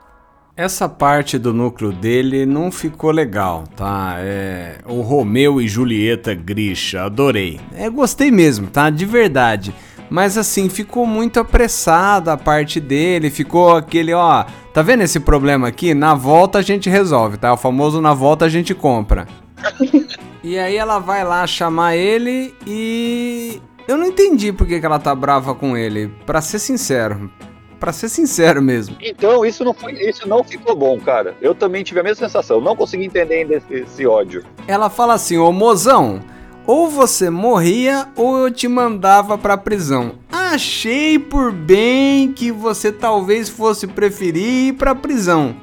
Essa 0.56 0.88
parte 0.88 1.38
do 1.38 1.54
núcleo 1.54 1.92
dele 1.92 2.46
não 2.46 2.72
ficou 2.72 3.12
legal, 3.12 3.66
tá? 3.76 4.16
É, 4.20 4.78
o 4.86 5.02
Romeu 5.02 5.60
e 5.60 5.68
Julieta 5.68 6.34
Grisha, 6.34 7.04
adorei. 7.04 7.60
É, 7.76 7.90
gostei 7.90 8.32
mesmo, 8.32 8.68
tá? 8.68 8.90
De 8.90 9.06
verdade. 9.06 9.76
Mas 10.10 10.38
assim, 10.38 10.70
ficou 10.70 11.06
muito 11.06 11.42
apressada 11.42 12.32
a 12.32 12.38
parte 12.38 12.80
dele, 12.80 13.30
ficou 13.30 13.76
aquele, 13.76 14.14
ó, 14.14 14.46
tá 14.74 14.82
vendo 14.82 15.04
esse 15.04 15.20
problema 15.20 15.68
aqui? 15.68 15.94
Na 15.94 16.14
volta 16.14 16.60
a 16.60 16.62
gente 16.62 16.90
resolve, 16.90 17.38
tá? 17.38 17.52
O 17.52 17.58
famoso 17.58 18.00
na 18.00 18.14
volta 18.14 18.46
a 18.46 18.50
gente 18.50 18.74
compra. 18.74 19.28
E 20.46 20.60
aí 20.60 20.78
ela 20.78 21.00
vai 21.00 21.24
lá 21.24 21.48
chamar 21.48 21.96
ele 21.96 22.54
e 22.68 23.60
eu 23.88 23.98
não 23.98 24.06
entendi 24.06 24.54
por 24.54 24.68
que, 24.68 24.80
que 24.80 24.86
ela 24.86 25.00
tá 25.00 25.16
brava 25.16 25.56
com 25.56 25.76
ele, 25.76 26.14
Pra 26.24 26.40
ser 26.40 26.60
sincero. 26.60 27.32
Pra 27.80 27.92
ser 27.92 28.10
sincero 28.10 28.62
mesmo. 28.62 28.96
Então, 29.02 29.44
isso 29.44 29.66
não, 29.66 29.74
foi, 29.74 29.94
isso 29.94 30.30
não 30.30 30.44
ficou 30.44 30.76
bom, 30.76 31.00
cara. 31.00 31.36
Eu 31.42 31.56
também 31.56 31.84
tive 31.84 32.00
a 32.00 32.04
mesma 32.04 32.28
sensação. 32.28 32.62
Não 32.62 32.76
consegui 32.76 33.06
entender 33.06 33.38
ainda 33.38 33.56
esse, 33.56 33.74
esse 33.74 34.06
ódio. 34.06 34.44
Ela 34.68 34.88
fala 34.88 35.16
assim: 35.16 35.36
Ô 35.36 35.52
mozão, 35.52 36.20
ou 36.68 36.88
você 36.88 37.28
morria 37.28 38.08
ou 38.16 38.38
eu 38.38 38.52
te 38.52 38.68
mandava 38.68 39.40
pra 39.40 39.58
prisão. 39.58 40.14
Achei 40.32 41.18
por 41.18 41.52
bem 41.52 42.32
que 42.32 42.52
você 42.52 42.92
talvez 42.92 43.50
fosse 43.50 43.88
preferir 43.88 44.68
ir 44.68 44.74
pra 44.74 44.94
prisão. 44.94 45.56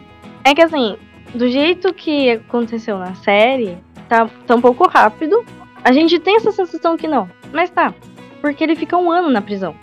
É 0.43 0.53
que 0.53 0.61
assim, 0.61 0.97
do 1.33 1.49
jeito 1.49 1.95
que 1.95 2.31
aconteceu 2.31 2.99
na 2.99 3.15
série, 3.15 3.79
tá, 4.13 4.29
tá 4.47 4.55
um 4.55 4.61
pouco 4.61 4.87
rápido. 4.87 5.43
A 5.83 5.91
gente 5.91 6.19
tem 6.19 6.37
essa 6.37 6.53
sensação 6.53 6.99
que 6.99 7.09
não, 7.09 7.29
mas 7.51 7.71
tá. 7.71 7.95
Porque 8.43 8.63
ele 8.63 8.77
fica 8.77 8.97
um 8.99 9.11
ano 9.11 9.31
na 9.31 9.41
prisão. 9.41 9.75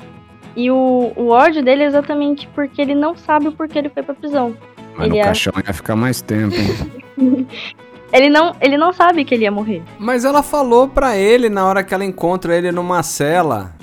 E 0.55 0.69
o, 0.69 1.11
o 1.15 1.29
ódio 1.29 1.63
dele 1.63 1.83
é 1.83 1.87
exatamente 1.87 2.47
porque 2.53 2.79
ele 2.79 2.93
não 2.93 3.17
sabe 3.17 3.47
o 3.47 3.51
porquê 3.51 3.79
ele 3.79 3.89
foi 3.89 4.03
pra 4.03 4.13
prisão. 4.13 4.55
Mas 4.95 5.07
ele, 5.07 5.15
no 5.15 5.29
acha- 5.29 5.51
caixão 5.51 5.63
ia 5.65 5.73
ficar 5.73 5.95
mais 5.95 6.21
tempo, 6.21 6.55
hein? 6.55 6.97
ele, 8.13 8.29
não, 8.29 8.55
ele 8.61 8.77
não 8.77 8.93
sabe 8.93 9.25
que 9.25 9.33
ele 9.33 9.45
ia 9.45 9.51
morrer. 9.51 9.81
Mas 9.97 10.23
ela 10.25 10.43
falou 10.43 10.87
pra 10.87 11.17
ele 11.17 11.49
na 11.49 11.65
hora 11.65 11.83
que 11.83 11.93
ela 11.93 12.05
encontra 12.05 12.55
ele 12.55 12.71
numa 12.71 13.01
cela. 13.01 13.73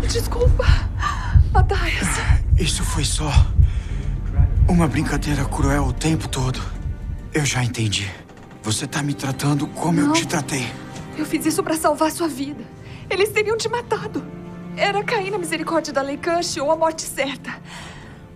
Desculpa, 0.00 0.64
Mataias. 1.52 2.08
Isso 2.58 2.82
foi 2.84 3.04
só 3.04 3.30
uma 4.68 4.86
brincadeira 4.86 5.44
cruel 5.44 5.84
o 5.84 5.92
tempo 5.92 6.28
todo. 6.28 6.60
Eu 7.32 7.44
já 7.44 7.62
entendi. 7.64 8.08
Você 8.64 8.86
tá 8.86 9.02
me 9.02 9.12
tratando 9.14 9.66
como 9.66 10.00
eu 10.00 10.06
Não. 10.06 10.12
te 10.14 10.26
tratei. 10.26 10.66
Eu 11.18 11.24
fiz 11.26 11.44
isso 11.46 11.62
pra 11.62 11.76
salvar 11.76 12.10
sua 12.10 12.26
vida. 12.28 12.64
Eles 13.10 13.28
teriam 13.28 13.56
te 13.56 13.68
matado. 13.68 14.24
Era 14.76 15.04
cair 15.04 15.30
na 15.30 15.38
misericórdia 15.38 15.92
da 15.92 16.02
Lei 16.02 16.16
Cush 16.18 16.56
ou 16.56 16.70
a 16.72 16.76
morte 16.76 17.02
certa. 17.02 17.54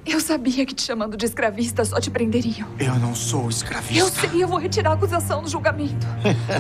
Eu 0.07 0.21
sabia 0.21 0.65
que 0.65 0.75
te 0.75 0.83
chamando 0.83 1.17
de 1.17 1.27
escravista 1.27 1.85
só 1.85 2.01
te 2.01 2.11
prenderiam. 2.11 2.69
Eu 2.79 2.95
não 2.97 3.15
sou 3.15 3.49
escravista. 3.49 3.99
Eu 3.99 4.09
sei, 4.31 4.43
eu 4.43 4.49
vou 4.49 4.59
retirar 4.59 4.91
a 4.91 4.95
acusação 4.95 5.43
no 5.43 5.49
julgamento. 5.49 6.07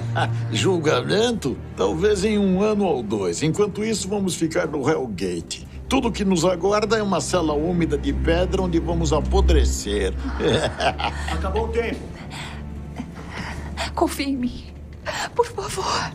Julgamento? 0.53 1.57
Talvez 1.77 2.25
em 2.25 2.39
um 2.39 2.63
ano 2.63 2.85
ou 2.85 3.03
dois. 3.03 3.43
Enquanto 3.43 3.85
isso, 3.85 4.09
vamos 4.09 4.35
ficar 4.35 4.67
no 4.67 4.89
Hellgate. 4.89 5.67
Tudo 5.89 6.13
que 6.13 6.25
nos 6.25 6.45
aguarda 6.45 6.99
é 6.99 7.03
uma 7.03 7.21
cela 7.21 7.55
úmida 7.55 7.97
de 7.97 8.13
pedra 8.13 8.61
onde 8.61 8.79
vamos 8.79 9.13
apodrecer. 9.13 10.13
Acabou 11.33 11.65
o 11.67 11.69
tempo. 11.69 12.18
Confie 13.99 14.31
em 14.31 14.37
mim. 14.37 14.65
Por 15.35 15.45
favor. 15.45 16.13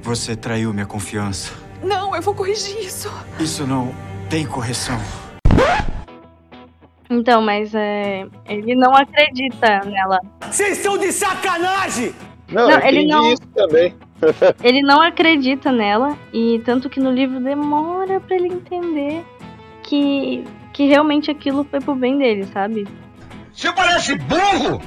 Você 0.00 0.34
traiu 0.34 0.72
minha 0.72 0.86
confiança. 0.86 1.52
Não, 1.82 2.16
eu 2.16 2.22
vou 2.22 2.34
corrigir 2.34 2.78
isso. 2.78 3.12
Isso 3.38 3.66
não 3.66 3.94
tem 4.30 4.46
correção. 4.46 4.98
Então, 7.10 7.42
mas 7.42 7.74
é, 7.74 8.24
ele 8.46 8.74
não 8.74 8.94
acredita 8.96 9.80
nela. 9.84 10.18
Vocês 10.50 10.78
estão 10.78 10.96
de 10.96 11.12
sacanagem! 11.12 12.14
Não, 12.50 12.66
Não, 12.70 12.80
ele 12.80 13.06
não- 13.06 13.30
isso 13.30 13.46
também. 13.54 13.94
Ele 14.62 14.82
não 14.82 15.00
acredita 15.00 15.72
nela 15.72 16.14
e 16.30 16.60
tanto 16.62 16.90
que 16.90 17.00
no 17.00 17.10
livro 17.10 17.40
demora 17.40 18.20
pra 18.20 18.36
ele 18.36 18.48
entender 18.48 19.24
que, 19.82 20.44
que 20.74 20.86
realmente 20.86 21.30
aquilo 21.30 21.64
foi 21.64 21.80
pro 21.80 21.94
bem 21.94 22.18
dele, 22.18 22.44
sabe? 22.52 22.86
Você 23.50 23.72
parece 23.72 24.14
burro! 24.16 24.78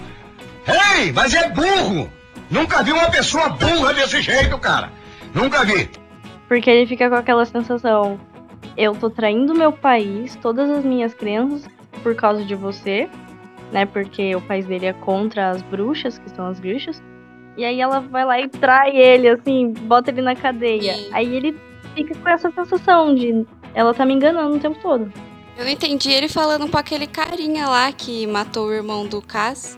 Ei, 0.67 1.11
mas 1.11 1.33
é 1.33 1.49
burro! 1.49 2.11
Nunca 2.49 2.83
vi 2.83 2.91
uma 2.91 3.09
pessoa 3.09 3.49
burra 3.49 3.93
desse 3.93 4.21
jeito, 4.21 4.57
cara! 4.57 4.91
Nunca 5.33 5.63
vi! 5.65 5.89
Porque 6.47 6.69
ele 6.69 6.87
fica 6.87 7.09
com 7.09 7.15
aquela 7.15 7.45
sensação: 7.45 8.19
eu 8.77 8.93
tô 8.95 9.09
traindo 9.09 9.53
meu 9.53 9.71
país, 9.71 10.35
todas 10.41 10.69
as 10.69 10.85
minhas 10.85 11.13
crenças 11.13 11.67
por 12.01 12.15
causa 12.15 12.43
de 12.43 12.55
você, 12.55 13.09
né? 13.71 13.85
Porque 13.85 14.35
o 14.35 14.41
país 14.41 14.65
dele 14.65 14.85
é 14.85 14.93
contra 14.93 15.49
as 15.49 15.61
bruxas, 15.61 16.17
que 16.17 16.29
são 16.29 16.47
as 16.47 16.59
bruxas. 16.59 17.01
E 17.57 17.63
aí 17.63 17.79
ela 17.79 17.99
vai 17.99 18.25
lá 18.25 18.39
e 18.39 18.47
trai 18.47 18.95
ele, 18.95 19.29
assim, 19.29 19.73
bota 19.73 20.09
ele 20.09 20.21
na 20.21 20.35
cadeia. 20.35 20.95
Aí 21.11 21.35
ele 21.35 21.55
fica 21.95 22.15
com 22.15 22.29
essa 22.29 22.51
sensação 22.51 23.13
de 23.13 23.45
ela 23.75 23.93
tá 23.93 24.05
me 24.05 24.13
enganando 24.13 24.55
o 24.55 24.59
tempo 24.59 24.79
todo. 24.81 25.11
Eu 25.57 25.65
não 25.65 25.71
entendi 25.71 26.11
ele 26.11 26.27
falando 26.27 26.67
com 26.67 26.77
aquele 26.77 27.05
carinha 27.05 27.67
lá 27.67 27.91
que 27.91 28.25
matou 28.25 28.67
o 28.67 28.73
irmão 28.73 29.05
do 29.05 29.21
Cass. 29.21 29.77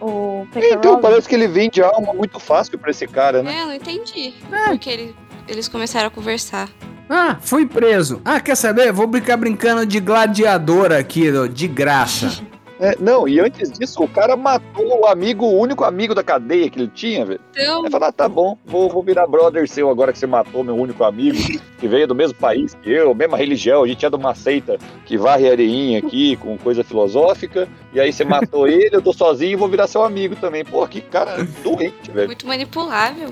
O 0.00 0.46
Então, 0.56 1.00
parece 1.00 1.28
que 1.28 1.34
ele 1.34 1.46
vende 1.48 1.82
alma 1.82 2.12
muito 2.14 2.38
fácil 2.40 2.78
pra 2.78 2.90
esse 2.90 3.06
cara, 3.06 3.42
né? 3.42 3.54
É, 3.58 3.62
eu 3.62 3.66
não 3.66 3.74
entendi. 3.74 4.34
Porque 4.68 4.88
ele- 4.90 5.14
eles 5.46 5.68
começaram 5.68 6.06
a 6.06 6.10
conversar. 6.10 6.68
Ah, 7.08 7.36
fui 7.40 7.66
preso. 7.66 8.20
Ah, 8.24 8.40
quer 8.40 8.56
saber? 8.56 8.92
Vou 8.92 9.06
brincar 9.06 9.36
brincando 9.36 9.84
de 9.84 9.98
gladiador 10.00 10.92
aqui, 10.92 11.24
de 11.52 11.66
graça. 11.68 12.42
É, 12.80 12.96
não, 12.98 13.28
e 13.28 13.38
antes 13.38 13.70
disso, 13.70 14.02
o 14.02 14.08
cara 14.08 14.34
matou 14.36 15.00
o 15.02 15.06
amigo, 15.06 15.44
o 15.44 15.58
único 15.58 15.84
amigo 15.84 16.14
da 16.14 16.22
cadeia 16.22 16.70
que 16.70 16.78
ele 16.78 16.88
tinha, 16.88 17.26
velho. 17.26 17.40
Então, 17.50 17.84
Aí 17.84 17.90
fala, 17.90 18.08
ah, 18.08 18.12
tá 18.12 18.26
bom, 18.26 18.56
vou, 18.64 18.88
vou 18.88 19.02
virar 19.02 19.26
brother 19.26 19.68
seu 19.68 19.90
agora 19.90 20.12
que 20.14 20.18
você 20.18 20.26
matou 20.26 20.64
meu 20.64 20.74
único 20.74 21.04
amigo, 21.04 21.36
que 21.78 21.86
veio 21.86 22.06
do 22.06 22.14
mesmo 22.14 22.38
país 22.38 22.74
que 22.82 22.90
eu, 22.90 23.14
mesma 23.14 23.36
religião, 23.36 23.82
a 23.82 23.86
gente 23.86 24.06
é 24.06 24.08
de 24.08 24.16
uma 24.16 24.34
seita 24.34 24.78
que 25.04 25.18
varre 25.18 25.50
areinha 25.50 25.98
aqui 25.98 26.36
com 26.36 26.56
coisa 26.56 26.82
filosófica, 26.82 27.68
e 27.92 28.00
aí 28.00 28.10
você 28.10 28.24
matou 28.24 28.66
ele, 28.68 28.96
eu 28.96 29.02
tô 29.02 29.12
sozinho 29.12 29.52
e 29.52 29.56
vou 29.56 29.68
virar 29.68 29.86
seu 29.86 30.02
amigo 30.02 30.34
também. 30.36 30.64
Pô, 30.64 30.86
que 30.88 31.02
cara 31.02 31.46
doente, 31.62 32.10
velho. 32.10 32.28
muito 32.28 32.46
manipulável. 32.46 33.28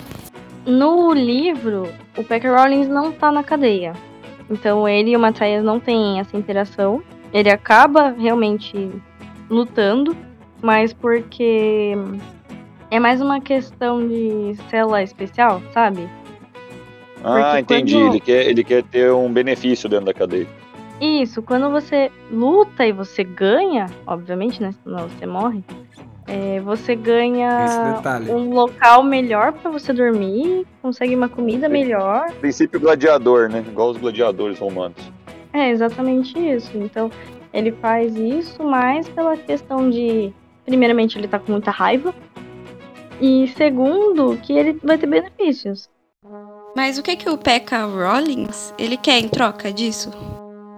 No 0.66 1.14
livro, 1.14 1.90
o 2.18 2.22
Pecker 2.22 2.54
Rollins 2.54 2.86
não 2.86 3.10
tá 3.12 3.32
na 3.32 3.42
cadeia. 3.42 3.94
Então 4.50 4.86
ele 4.86 5.12
e 5.12 5.16
o 5.16 5.20
Matthias 5.20 5.64
não 5.64 5.80
têm 5.80 6.20
essa 6.20 6.36
interação. 6.36 7.02
Ele 7.32 7.50
acaba 7.50 8.10
realmente 8.10 8.90
lutando, 9.50 10.16
mas 10.62 10.92
porque 10.92 11.94
é 12.90 12.98
mais 12.98 13.20
uma 13.20 13.40
questão 13.40 14.06
de 14.06 14.54
célula 14.70 15.02
especial, 15.02 15.62
sabe? 15.72 16.08
Ah, 17.22 17.54
Porque 17.56 17.74
entendi. 17.74 17.94
quando- 17.94 18.06
Ele, 18.10 18.20
quer, 18.20 18.46
ele 18.46 18.64
quer 18.64 18.82
ter 18.84 19.12
um 19.12 19.32
benefício 19.32 19.88
dentro 19.88 20.06
da 20.06 20.14
cadeia. 20.14 20.46
Isso, 21.00 21.42
quando 21.42 21.70
você 21.70 22.10
luta 22.30 22.84
e 22.86 22.92
você 22.92 23.22
ganha, 23.22 23.86
obviamente, 24.06 24.60
né? 24.62 24.74
Senão 24.84 25.08
você 25.08 25.26
morre. 25.26 25.62
é, 26.30 26.60
você 26.60 26.94
ganha 26.94 28.02
um 28.28 28.50
local 28.52 29.02
melhor 29.02 29.50
pra 29.52 29.70
você 29.70 29.94
dormir, 29.94 30.66
consegue 30.82 31.14
uma 31.16 31.26
comida 31.28 31.70
melhor. 31.70 32.30
Princípio 32.40 32.78
gladiador, 32.78 33.48
né? 33.48 33.64
Igual 33.66 33.90
os 33.92 33.96
gladiadores 33.96 34.58
romanos. 34.58 34.98
É 35.54 35.70
exatamente 35.70 36.38
isso. 36.38 36.70
Então, 36.76 37.10
ele 37.52 37.72
faz 37.72 38.14
isso 38.16 38.62
mais 38.62 39.08
pela 39.08 39.36
questão 39.36 39.88
de, 39.90 40.32
primeiramente, 40.64 41.18
ele 41.18 41.28
tá 41.28 41.38
com 41.38 41.52
muita 41.52 41.70
raiva. 41.70 42.14
E 43.20 43.48
segundo, 43.56 44.36
que 44.38 44.52
ele 44.52 44.78
vai 44.82 44.96
ter 44.96 45.06
benefícios. 45.06 45.88
Mas 46.76 46.98
o 46.98 47.02
que 47.02 47.16
que 47.16 47.28
o 47.28 47.36
Pekka 47.36 47.84
Rollins, 47.84 48.72
ele 48.78 48.96
quer 48.96 49.18
em 49.18 49.28
troca 49.28 49.72
disso? 49.72 50.10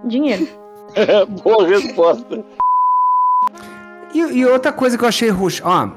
Dinheiro. 0.05 0.47
Boa 1.43 1.67
resposta. 1.67 2.43
E, 4.13 4.19
e 4.19 4.45
outra 4.45 4.73
coisa 4.73 4.97
que 4.97 5.03
eu 5.03 5.07
achei 5.07 5.29
rush, 5.29 5.61
ó, 5.63 5.89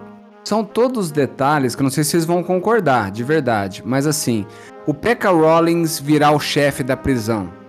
são 0.45 0.63
todos 0.63 1.11
detalhes 1.11 1.75
que 1.75 1.81
eu 1.81 1.85
não 1.85 1.91
sei 1.91 2.05
se 2.05 2.11
vocês 2.11 2.25
vão 2.25 2.43
concordar, 2.43 3.11
de 3.11 3.25
verdade, 3.25 3.83
mas 3.85 4.07
assim, 4.07 4.47
o 4.87 4.93
Pekka 4.93 5.31
Rollins 5.31 5.99
virar 5.99 6.33
o 6.33 6.39
chefe 6.39 6.83
da 6.83 6.97
prisão. 6.97 7.64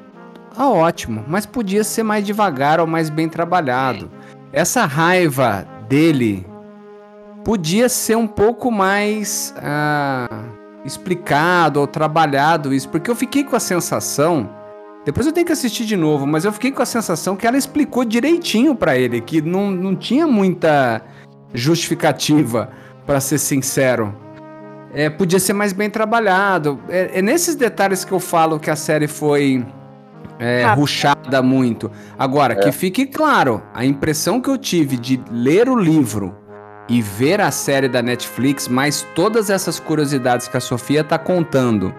Ah, 0.58 0.70
ótimo, 0.70 1.24
mas 1.28 1.46
podia 1.46 1.84
ser 1.84 2.04
mais 2.04 2.26
devagar 2.26 2.80
ou 2.80 2.88
mais 2.88 3.10
bem 3.10 3.28
trabalhado. 3.28 4.10
Essa 4.54 4.86
raiva 4.86 5.68
dele 5.90 6.46
podia 7.44 7.90
ser 7.90 8.16
um 8.16 8.26
pouco 8.28 8.72
mais 8.72 9.54
ah, 9.58 10.28
explicado 10.86 11.80
ou 11.80 11.88
trabalhado 11.88 12.74
isso, 12.74 12.90
porque 12.90 13.12
eu 13.12 13.16
fiquei 13.16 13.44
com 13.44 13.56
a 13.56 13.60
sensação, 13.60 14.50
depois 15.06 15.28
eu 15.28 15.34
tenho 15.34 15.46
que 15.46 15.52
assistir 15.52 15.86
de 15.86 15.98
novo, 15.98 16.26
mas 16.26 16.46
eu 16.46 16.54
fiquei 16.54 16.72
com 16.72 16.82
a 16.82 16.86
sensação 16.86 17.36
que 17.36 17.46
ela 17.46 17.58
explicou 17.58 18.06
direitinho 18.06 18.74
pra 18.74 18.98
ele, 18.98 19.22
que 19.22 19.42
não, 19.42 19.70
não 19.70 19.96
tinha 19.96 20.26
muita 20.26 21.02
justificativa, 21.54 22.72
pra 23.06 23.20
ser 23.20 23.38
sincero. 23.38 24.16
É, 24.94 25.10
podia 25.10 25.40
ser 25.40 25.54
mais 25.54 25.74
bem 25.74 25.90
trabalhado. 25.90 26.80
É, 26.90 27.20
é 27.20 27.22
nesses 27.22 27.56
detalhes 27.56 28.04
que 28.04 28.12
eu 28.12 28.20
falo 28.20 28.60
que 28.60 28.70
a 28.70 28.76
série 28.76 29.08
foi 29.08 29.66
é, 30.40 30.66
rushada 30.74 31.42
muito. 31.42 31.92
Agora, 32.18 32.56
que 32.56 32.72
fique 32.72 33.06
claro, 33.06 33.62
a 33.74 33.86
impressão 33.86 34.40
que 34.42 34.50
eu 34.50 34.58
tive 34.58 34.98
de 34.98 35.22
ler 35.32 35.70
o 35.70 35.76
livro 35.78 36.36
e 36.88 37.02
ver 37.02 37.42
a 37.42 37.50
série 37.52 37.88
da 37.88 38.02
Netflix, 38.02 38.68
mais 38.68 39.02
todas 39.16 39.50
essas 39.50 39.80
curiosidades 39.80 40.48
que 40.48 40.56
a 40.58 40.60
Sofia 40.62 41.04
tá 41.04 41.18
contando, 41.18 41.94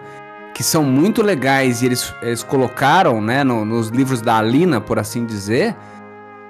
que 0.53 0.63
são 0.63 0.83
muito 0.83 1.21
legais 1.21 1.81
e 1.81 1.85
eles, 1.87 2.13
eles 2.21 2.41
colocaram 2.41 3.21
né, 3.21 3.43
no- 3.43 3.65
nos 3.65 3.89
livros 3.89 4.21
da 4.21 4.37
Alina, 4.37 4.79
por 4.81 4.97
assim 4.97 5.25
dizer, 5.25 5.75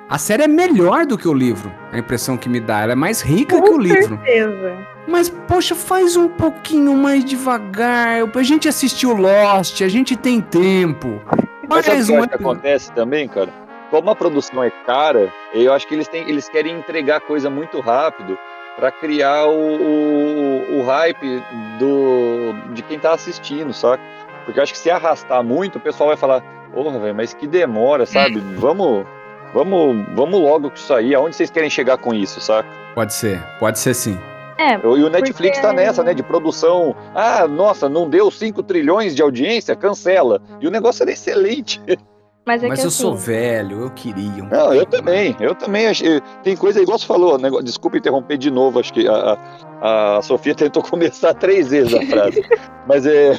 a 0.10 0.18
série 0.18 0.44
é 0.44 0.48
melhor 0.48 1.06
do 1.06 1.18
que 1.18 1.28
o 1.28 1.34
livro. 1.34 1.70
A 1.92 1.98
impressão 1.98 2.38
que 2.38 2.48
me 2.48 2.60
dá, 2.62 2.82
ela 2.82 2.94
é 2.94 2.96
mais 2.96 3.22
rica 3.22 3.62
que 3.62 3.70
o 3.70 3.78
livro. 3.78 4.18
certeza. 4.24 4.78
Mas, 5.10 5.30
poxa, 5.30 5.74
faz 5.74 6.16
um 6.16 6.28
pouquinho 6.28 6.96
mais 6.96 7.24
devagar. 7.26 8.20
A 8.34 8.44
gente 8.44 8.68
assistiu 8.70 9.14
Lost, 9.16 9.82
a 9.82 9.88
gente 9.88 10.16
tem 10.16 10.40
tempo. 10.42 11.20
Mas 11.68 11.86
sabe 11.86 12.02
o 12.02 12.06
que 12.06 12.12
eu 12.12 12.18
acho 12.20 12.28
que 12.30 12.36
acontece 12.36 12.92
também, 12.94 13.28
cara? 13.28 13.50
Como 13.90 14.10
a 14.10 14.16
produção 14.16 14.64
é 14.64 14.70
cara, 14.86 15.32
eu 15.54 15.74
acho 15.74 15.88
que 15.88 15.94
eles 15.94 16.08
têm, 16.08 16.28
eles 16.30 16.50
querem 16.50 16.78
entregar 16.78 17.22
coisa 17.22 17.50
muito 17.50 17.80
rápido 17.80 18.38
pra 18.76 18.92
criar 18.92 19.46
o, 19.46 19.52
o, 19.52 20.80
o 20.80 20.84
hype 20.86 21.44
do, 21.80 22.74
de 22.74 22.82
quem 22.84 23.00
tá 23.00 23.14
assistindo, 23.14 23.74
saca? 23.74 24.04
Porque 24.46 24.60
eu 24.60 24.64
acho 24.64 24.74
que 24.74 24.80
se 24.80 24.90
arrastar 24.90 25.44
muito, 25.44 25.78
o 25.78 25.82
pessoal 25.82 26.10
vai 26.10 26.18
falar, 26.18 26.42
porra, 26.74 27.00
velho, 27.00 27.16
mas 27.16 27.34
que 27.34 27.48
demora, 27.48 28.06
sabe? 28.06 28.40
Vamos, 28.56 29.06
vamos, 29.54 30.06
vamos 30.14 30.40
logo 30.40 30.70
com 30.70 30.76
isso 30.76 30.94
aí. 30.94 31.16
Aonde 31.16 31.36
vocês 31.36 31.50
querem 31.50 31.70
chegar 31.70 31.98
com 31.98 32.14
isso, 32.14 32.40
saca? 32.40 32.70
Pode 32.94 33.14
ser, 33.14 33.42
pode 33.60 33.80
ser 33.80 33.94
sim. 33.94 34.18
É, 34.58 34.74
E 34.76 34.88
o 35.04 35.10
Netflix 35.10 35.58
porque- 35.58 35.62
tá 35.68 35.74
nessa, 35.74 36.04
né? 36.04 36.14
De 36.14 36.24
produção. 36.24 36.96
Ah, 37.14 37.48
nossa, 37.48 37.88
não 37.88 38.10
deu 38.10 38.30
5 38.32 38.64
trilhões 38.64 39.16
de 39.16 39.22
audiência, 39.22 39.76
cancela. 39.76 40.42
E 40.60 40.68
o 40.68 40.72
negócio 40.72 41.04
era 41.04 41.12
excelente. 41.12 41.82
Mas 42.46 42.64
é 42.64 42.68
Mas 42.70 42.80
eu 42.80 42.88
assim, 42.88 43.02
sou 43.02 43.14
velho, 43.14 43.82
eu 43.82 43.90
queria. 43.92 44.42
um- 44.42 44.48
Não, 44.50 44.74
eu 44.74 44.86
também, 44.86 45.36
eu 45.40 45.54
também 45.54 45.88
achei. 45.88 46.22
Tem 46.44 46.56
coisa 46.56 46.82
igual 46.82 46.98
você 46.98 47.06
falou, 47.06 47.38
negócio, 47.38 47.66
desculpa 47.66 47.98
interromper 47.98 48.38
de 48.38 48.50
novo, 48.50 48.80
acho 48.80 48.94
que 48.94 49.06
a, 49.06 49.38
a, 49.82 50.18
a 50.18 50.22
Sofia 50.22 50.56
tentou 50.56 50.82
começar 50.82 51.34
três 51.34 51.70
vezes 51.72 51.94
a 51.94 52.02
frase. 52.06 52.42
mas 52.88 53.06
é. 53.06 53.38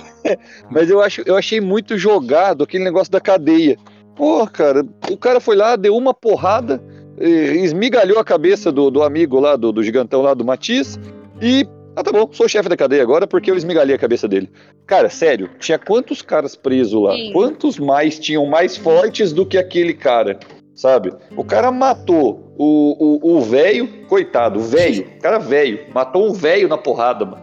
Mas 0.71 0.91
eu, 0.91 1.01
acho, 1.01 1.23
eu 1.25 1.37
achei 1.37 1.59
muito 1.59 1.97
jogado 1.97 2.63
aquele 2.65 2.85
negócio 2.85 3.11
da 3.11 3.19
cadeia. 3.21 3.79
Pô, 4.15 4.47
cara, 4.47 4.85
o 5.11 5.17
cara 5.17 5.41
foi 5.41 5.57
lá, 5.57 5.75
deu 5.77 5.97
uma 5.97 6.13
porrada, 6.13 6.83
esmigalhou 7.21 8.19
a 8.19 8.25
cabeça 8.25 8.71
do, 8.71 8.91
do 8.91 9.03
amigo 9.03 9.39
lá, 9.41 9.57
do, 9.57 9.73
do 9.73 9.83
gigantão 9.83 10.23
lá 10.23 10.35
do 10.35 10.45
Matiz, 10.45 10.99
e. 11.41 11.67
Ah, 11.97 12.03
tá 12.03 12.13
bom, 12.13 12.29
sou 12.31 12.49
chefe 12.49 12.69
da 12.69 12.77
cadeia 12.77 13.03
agora 13.03 13.27
porque 13.27 13.51
eu 13.51 13.57
esmigalhei 13.57 13.97
a 13.97 13.99
cabeça 13.99 14.29
dele. 14.29 14.49
Cara, 14.87 15.11
sério, 15.11 15.51
tinha 15.59 15.81
quantos 15.81 16.23
caras 16.23 16.55
presos 16.55 17.03
lá? 17.03 17.13
Sim. 17.13 17.33
Quantos 17.33 17.77
mais 17.77 18.21
tinham 18.21 18.47
mais 18.47 18.77
fortes 18.77 19.33
do 19.33 19.45
que 19.45 19.59
aquele 19.59 19.93
cara? 19.93 20.39
Sabe? 20.77 21.13
O 21.37 21.43
cara 21.43 21.73
matou 21.73 22.55
o 22.57 23.41
velho, 23.41 24.07
coitado, 24.07 24.61
o 24.61 24.63
velho, 24.63 25.09
cara 25.21 25.39
velho, 25.39 25.81
matou 25.93 26.29
um 26.29 26.33
velho 26.33 26.69
na 26.69 26.79
porrada, 26.79 27.25
mano. 27.25 27.43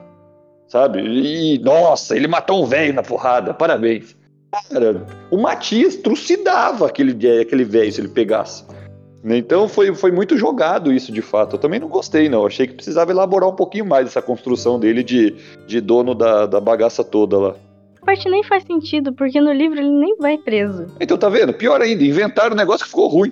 Sabe? 0.68 1.02
E, 1.02 1.60
nossa, 1.60 2.16
ele 2.16 2.28
matou 2.28 2.64
um 2.64 2.66
velho 2.66 2.94
na 2.94 3.04
porrada, 3.04 3.54
parabéns. 3.54 4.16
Cara, 4.70 5.06
o 5.30 5.38
Matias 5.38 5.98
trucidava 5.98 6.88
aquele 6.88 7.12
aquele 7.42 7.66
velho 7.66 7.92
se 7.92 8.00
ele 8.00 8.08
pegasse. 8.08 8.64
Então 9.26 9.68
foi, 9.68 9.94
foi 9.96 10.12
muito 10.12 10.38
jogado 10.38 10.94
isso 10.94 11.12
de 11.12 11.22
fato. 11.22 11.56
Eu 11.56 11.60
também 11.60 11.80
não 11.80 11.88
gostei, 11.88 12.30
não. 12.30 12.46
Achei 12.46 12.68
que 12.68 12.76
precisava 12.76 13.12
elaborar 13.12 13.50
um 13.50 13.56
pouquinho 13.56 13.86
mais 13.86 14.08
essa 14.08 14.22
construção 14.22 14.80
dele 14.80 15.04
de, 15.04 15.36
de 15.66 15.82
dono 15.82 16.14
da, 16.14 16.46
da 16.46 16.62
bagaça 16.62 17.04
toda 17.04 17.38
lá. 17.38 17.56
a 18.02 18.06
parte 18.06 18.30
nem 18.30 18.44
faz 18.44 18.64
sentido, 18.64 19.14
porque 19.14 19.42
no 19.42 19.52
livro 19.52 19.80
ele 19.80 19.90
nem 19.90 20.16
vai 20.18 20.38
preso. 20.38 20.88
Então 21.00 21.18
tá 21.18 21.28
vendo? 21.28 21.54
Pior 21.54 21.82
ainda, 21.82 22.04
inventaram 22.04 22.54
um 22.54 22.58
negócio 22.58 22.86
que 22.86 22.92
ficou 22.92 23.08
ruim. 23.08 23.32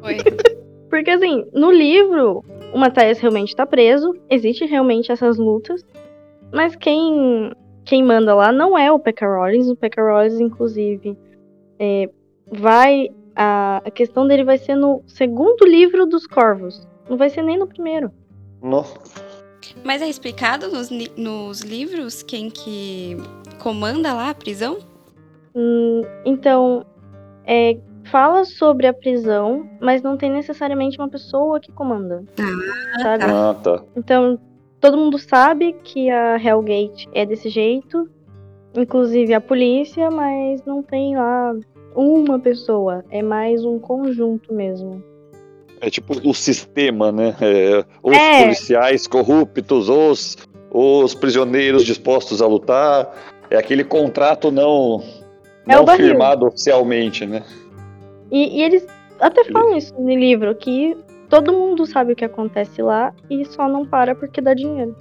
Foi. 0.00 0.16
Porque 0.90 1.10
assim, 1.10 1.44
no 1.52 1.72
livro, 1.72 2.44
o 2.72 2.78
Matthias 2.78 3.18
realmente 3.18 3.56
tá 3.56 3.66
preso, 3.66 4.14
existe 4.30 4.64
realmente 4.64 5.10
essas 5.10 5.38
lutas, 5.38 5.84
mas 6.52 6.76
quem 6.76 7.50
quem 7.84 8.02
manda 8.02 8.34
lá 8.34 8.50
não 8.50 8.78
é 8.78 8.90
o 8.90 8.98
Pekka 8.98 9.26
Rollins, 9.26 9.68
o 9.68 9.76
Pekka 9.76 10.02
Rollins, 10.02 10.40
inclusive, 10.40 11.16
é, 11.78 12.08
vai. 12.50 13.08
A, 13.36 13.82
a 13.84 13.90
questão 13.90 14.26
dele 14.26 14.44
vai 14.44 14.58
ser 14.58 14.74
no 14.76 15.02
segundo 15.06 15.66
livro 15.66 16.06
dos 16.06 16.26
Corvos. 16.26 16.86
Não 17.08 17.16
vai 17.16 17.28
ser 17.28 17.42
nem 17.42 17.58
no 17.58 17.66
primeiro. 17.66 18.10
Nossa. 18.62 18.98
Mas 19.82 20.02
é 20.02 20.08
explicado 20.08 20.68
nos, 20.68 20.90
nos 21.16 21.60
livros 21.60 22.22
quem 22.22 22.50
que 22.50 23.16
comanda 23.58 24.12
lá 24.12 24.30
a 24.30 24.34
prisão? 24.34 24.78
Hum, 25.54 26.02
então, 26.24 26.84
é, 27.46 27.78
fala 28.10 28.44
sobre 28.44 28.86
a 28.86 28.92
prisão, 28.92 29.68
mas 29.80 30.02
não 30.02 30.16
tem 30.16 30.30
necessariamente 30.30 30.98
uma 30.98 31.08
pessoa 31.08 31.60
que 31.60 31.72
comanda. 31.72 32.24
sabe? 33.02 33.24
Ah, 33.24 33.56
tá. 33.62 33.82
Então, 33.96 34.38
todo 34.80 34.96
mundo 34.96 35.18
sabe 35.18 35.72
que 35.84 36.10
a 36.10 36.36
Hellgate 36.36 37.08
é 37.12 37.24
desse 37.24 37.48
jeito, 37.48 38.08
inclusive 38.76 39.32
a 39.34 39.40
polícia, 39.40 40.10
mas 40.10 40.64
não 40.64 40.82
tem 40.82 41.16
lá 41.16 41.54
uma 41.94 42.38
pessoa, 42.38 43.04
é 43.10 43.22
mais 43.22 43.64
um 43.64 43.78
conjunto 43.78 44.52
mesmo. 44.52 45.02
É 45.80 45.90
tipo 45.90 46.14
o 46.28 46.34
sistema, 46.34 47.12
né? 47.12 47.36
É, 47.40 47.84
os 48.02 48.16
É. 48.16 48.42
policiais 48.42 49.06
corruptos, 49.06 49.88
os, 49.88 50.36
os 50.70 51.14
prisioneiros 51.14 51.84
dispostos 51.84 52.40
a 52.40 52.46
lutar. 52.46 53.14
É 53.50 53.56
aquele 53.56 53.84
contrato 53.84 54.50
não, 54.50 55.02
É 55.68 55.74
não 55.76 55.86
firmado 55.86 56.46
oficialmente, 56.46 57.26
né? 57.26 57.44
E, 58.30 58.58
e 58.58 58.62
eles 58.62 58.86
até 59.20 59.44
falam 59.44 59.76
isso 59.76 59.94
no 59.98 60.08
livro, 60.08 60.54
que 60.54 60.96
todo 61.28 61.52
mundo 61.52 61.86
sabe 61.86 62.12
o 62.12 62.16
que 62.16 62.24
acontece 62.24 62.82
lá 62.82 63.12
e 63.28 63.44
só 63.44 63.68
não 63.68 63.84
para 63.86 64.14
porque 64.14 64.40
dá 64.40 64.54
dinheiro. 64.54 64.96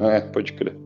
É, 0.00 0.20
pode 0.20 0.52
crer. 0.52 0.76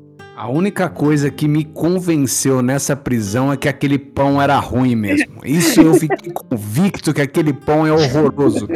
A 0.41 0.49
única 0.49 0.89
coisa 0.89 1.31
que 1.31 1.47
me 1.47 1.67
convenceu 1.67 2.63
nessa 2.63 2.97
prisão 2.97 3.53
é 3.53 3.59
que 3.59 3.69
aquele 3.69 3.99
pão 3.99 4.41
era 4.41 4.59
ruim 4.59 4.97
mesmo. 4.97 5.45
Isso 5.45 5.83
eu 5.83 5.93
fiquei 5.93 6.33
convicto 6.33 7.13
que 7.13 7.21
aquele 7.21 7.53
pão 7.53 7.87
é 7.87 7.93
horroroso. 7.93 8.67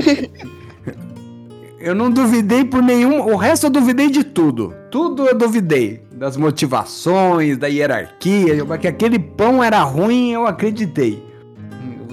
Eu 1.80 1.94
não 1.94 2.10
duvidei 2.10 2.66
por 2.66 2.82
nenhum. 2.82 3.18
O 3.32 3.36
resto 3.36 3.68
eu 3.68 3.70
duvidei 3.70 4.10
de 4.10 4.22
tudo. 4.22 4.74
Tudo 4.90 5.26
eu 5.26 5.34
duvidei. 5.34 6.02
Das 6.12 6.36
motivações, 6.36 7.56
da 7.56 7.66
hierarquia. 7.66 8.62
Mas 8.62 8.80
que 8.80 8.86
aquele 8.86 9.18
pão 9.18 9.64
era 9.64 9.82
ruim, 9.84 10.32
eu 10.32 10.46
acreditei. 10.46 11.24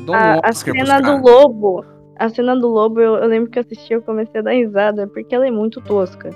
Eu 0.07 0.13
um 0.13 0.15
A, 0.15 0.39
a 0.45 0.53
cena 0.53 1.01
do 1.01 1.21
lobo, 1.21 1.83
a 2.17 2.29
cena 2.29 2.55
do 2.55 2.69
lobo, 2.69 3.01
eu, 3.01 3.15
eu 3.15 3.27
lembro 3.27 3.51
que 3.51 3.59
eu 3.59 3.63
assisti, 3.63 3.91
eu 3.91 4.01
comecei 4.01 4.39
a 4.39 4.43
dar 4.45 4.51
risada, 4.51 5.07
porque 5.07 5.35
ela 5.35 5.45
é 5.45 5.51
muito 5.51 5.81
tosca. 5.81 6.29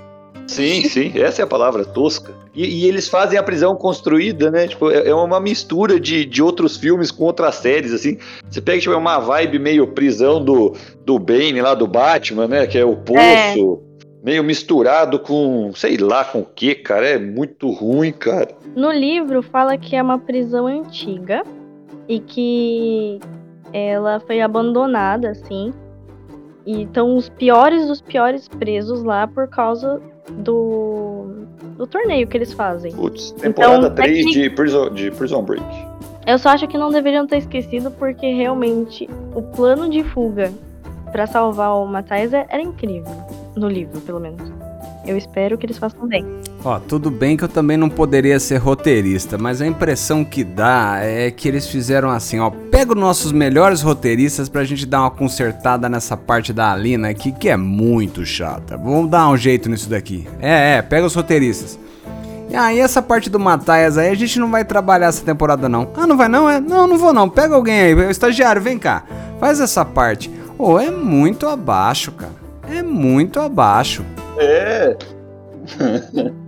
Sim, 0.46 0.84
sim, 0.88 1.12
essa 1.16 1.42
é 1.42 1.44
a 1.44 1.46
palavra, 1.46 1.84
tosca. 1.84 2.32
E, 2.54 2.64
e 2.64 2.88
eles 2.88 3.08
fazem 3.08 3.38
a 3.38 3.42
prisão 3.42 3.74
construída, 3.76 4.50
né? 4.50 4.68
Tipo, 4.68 4.90
é 4.90 5.08
é 5.08 5.14
uma 5.14 5.40
mistura 5.40 5.98
de, 5.98 6.24
de 6.24 6.42
outros 6.42 6.76
filmes 6.76 7.10
com 7.10 7.24
outras 7.24 7.56
séries, 7.56 7.92
assim. 7.92 8.18
Você 8.48 8.60
pega, 8.60 8.80
tipo, 8.80 8.94
é 8.94 8.96
uma 8.96 9.18
vibe 9.18 9.58
meio 9.58 9.86
prisão 9.88 10.42
do, 10.42 10.74
do 11.04 11.18
Bane 11.18 11.60
lá, 11.60 11.74
do 11.74 11.86
Batman, 11.86 12.46
né? 12.46 12.66
Que 12.66 12.78
é 12.78 12.84
o 12.84 12.96
Poço. 12.96 13.82
Meio 14.22 14.42
misturado 14.42 15.20
com, 15.20 15.70
sei 15.74 15.96
lá, 15.96 16.24
com 16.24 16.40
o 16.40 16.44
que, 16.44 16.74
cara. 16.74 17.06
É 17.06 17.18
muito 17.18 17.70
ruim, 17.70 18.12
cara. 18.12 18.48
No 18.74 18.90
livro 18.90 19.42
fala 19.42 19.76
que 19.76 19.94
é 19.94 20.02
uma 20.02 20.18
prisão 20.18 20.66
antiga 20.66 21.44
e 22.08 22.18
que 22.18 23.20
ela 23.72 24.18
foi 24.20 24.40
abandonada, 24.40 25.30
assim. 25.30 25.72
E 26.64 26.82
estão 26.82 27.14
os 27.16 27.28
piores 27.28 27.86
dos 27.86 28.00
piores 28.00 28.48
presos 28.48 29.04
lá 29.04 29.28
por 29.28 29.48
causa 29.48 30.00
do, 30.30 31.44
do 31.76 31.86
torneio 31.86 32.26
que 32.26 32.36
eles 32.36 32.52
fazem. 32.52 32.92
Putz, 32.92 33.30
temporada 33.32 33.76
Então, 33.86 33.94
3 33.94 34.16
tecnic- 34.24 34.32
de, 34.34 34.50
Prison, 34.50 34.90
de 34.90 35.10
Prison 35.10 35.42
Break. 35.42 35.64
Eu 36.26 36.38
só 36.38 36.48
acho 36.50 36.66
que 36.66 36.76
não 36.76 36.90
deveriam 36.90 37.26
ter 37.26 37.38
esquecido 37.38 37.90
porque 37.92 38.32
realmente 38.32 39.08
o 39.34 39.42
plano 39.42 39.88
de 39.88 40.02
fuga 40.02 40.52
pra 41.12 41.26
salvar 41.26 41.74
o 41.76 41.86
Matthias 41.86 42.32
é- 42.32 42.46
era 42.48 42.62
incrível. 42.62 43.12
No 43.56 43.68
livro, 43.68 44.00
pelo 44.00 44.20
menos. 44.20 44.42
Eu 45.06 45.16
espero 45.16 45.56
que 45.56 45.64
eles 45.66 45.78
façam 45.78 46.06
bem. 46.06 46.24
Ó, 46.66 46.80
tudo 46.80 47.12
bem 47.12 47.36
que 47.36 47.44
eu 47.44 47.48
também 47.48 47.76
não 47.76 47.88
poderia 47.88 48.40
ser 48.40 48.56
roteirista, 48.56 49.38
mas 49.38 49.62
a 49.62 49.66
impressão 49.68 50.24
que 50.24 50.42
dá 50.42 50.98
é 51.00 51.30
que 51.30 51.46
eles 51.46 51.68
fizeram 51.68 52.10
assim, 52.10 52.40
ó, 52.40 52.50
pega 52.50 52.92
os 52.92 52.98
nossos 52.98 53.30
melhores 53.30 53.82
roteiristas 53.82 54.48
pra 54.48 54.64
gente 54.64 54.84
dar 54.84 55.02
uma 55.02 55.10
consertada 55.12 55.88
nessa 55.88 56.16
parte 56.16 56.52
da 56.52 56.72
Alina 56.72 57.10
aqui, 57.10 57.30
que 57.30 57.48
é 57.48 57.56
muito 57.56 58.26
chata. 58.26 58.76
Vamos 58.76 59.08
dar 59.08 59.28
um 59.28 59.36
jeito 59.36 59.68
nisso 59.68 59.88
daqui. 59.88 60.26
É, 60.40 60.78
é, 60.78 60.82
pega 60.82 61.06
os 61.06 61.14
roteiristas. 61.14 61.78
E 62.50 62.56
aí 62.56 62.80
essa 62.80 63.00
parte 63.00 63.30
do 63.30 63.38
Matthias 63.38 63.96
aí 63.96 64.08
a 64.08 64.16
gente 64.16 64.40
não 64.40 64.50
vai 64.50 64.64
trabalhar 64.64 65.06
essa 65.06 65.24
temporada 65.24 65.68
não. 65.68 65.88
Ah, 65.94 66.04
não 66.04 66.16
vai 66.16 66.26
não? 66.28 66.50
É? 66.50 66.58
Não, 66.58 66.88
não 66.88 66.98
vou 66.98 67.12
não. 67.12 67.28
Pega 67.28 67.54
alguém 67.54 67.78
aí, 67.78 67.94
o 67.94 68.10
estagiário, 68.10 68.60
vem 68.60 68.76
cá. 68.76 69.04
Faz 69.38 69.60
essa 69.60 69.84
parte. 69.84 70.28
Ô, 70.58 70.80
é 70.80 70.90
muito 70.90 71.46
abaixo, 71.46 72.10
cara. 72.10 72.34
É 72.68 72.82
muito 72.82 73.38
abaixo. 73.38 74.04
É. 74.36 74.96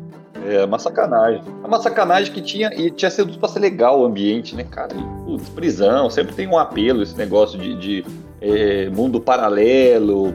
É 0.48 0.64
uma 0.64 0.78
sacanagem. 0.78 1.42
É 1.62 1.66
uma 1.66 1.78
sacanagem 1.78 2.32
que 2.32 2.40
tinha. 2.40 2.70
E 2.74 2.90
tinha 2.90 3.10
sido 3.10 3.38
pra 3.38 3.48
ser 3.48 3.60
legal 3.60 4.00
o 4.00 4.06
ambiente, 4.06 4.56
né, 4.56 4.64
cara? 4.64 4.96
E, 4.96 5.24
putz, 5.24 5.48
prisão, 5.50 6.08
sempre 6.08 6.34
tem 6.34 6.46
um 6.46 6.56
apelo 6.56 7.02
esse 7.02 7.16
negócio 7.16 7.58
de, 7.58 7.74
de, 7.78 8.06
é, 8.40 8.88
mundo 8.88 9.20
paralelo. 9.20 10.34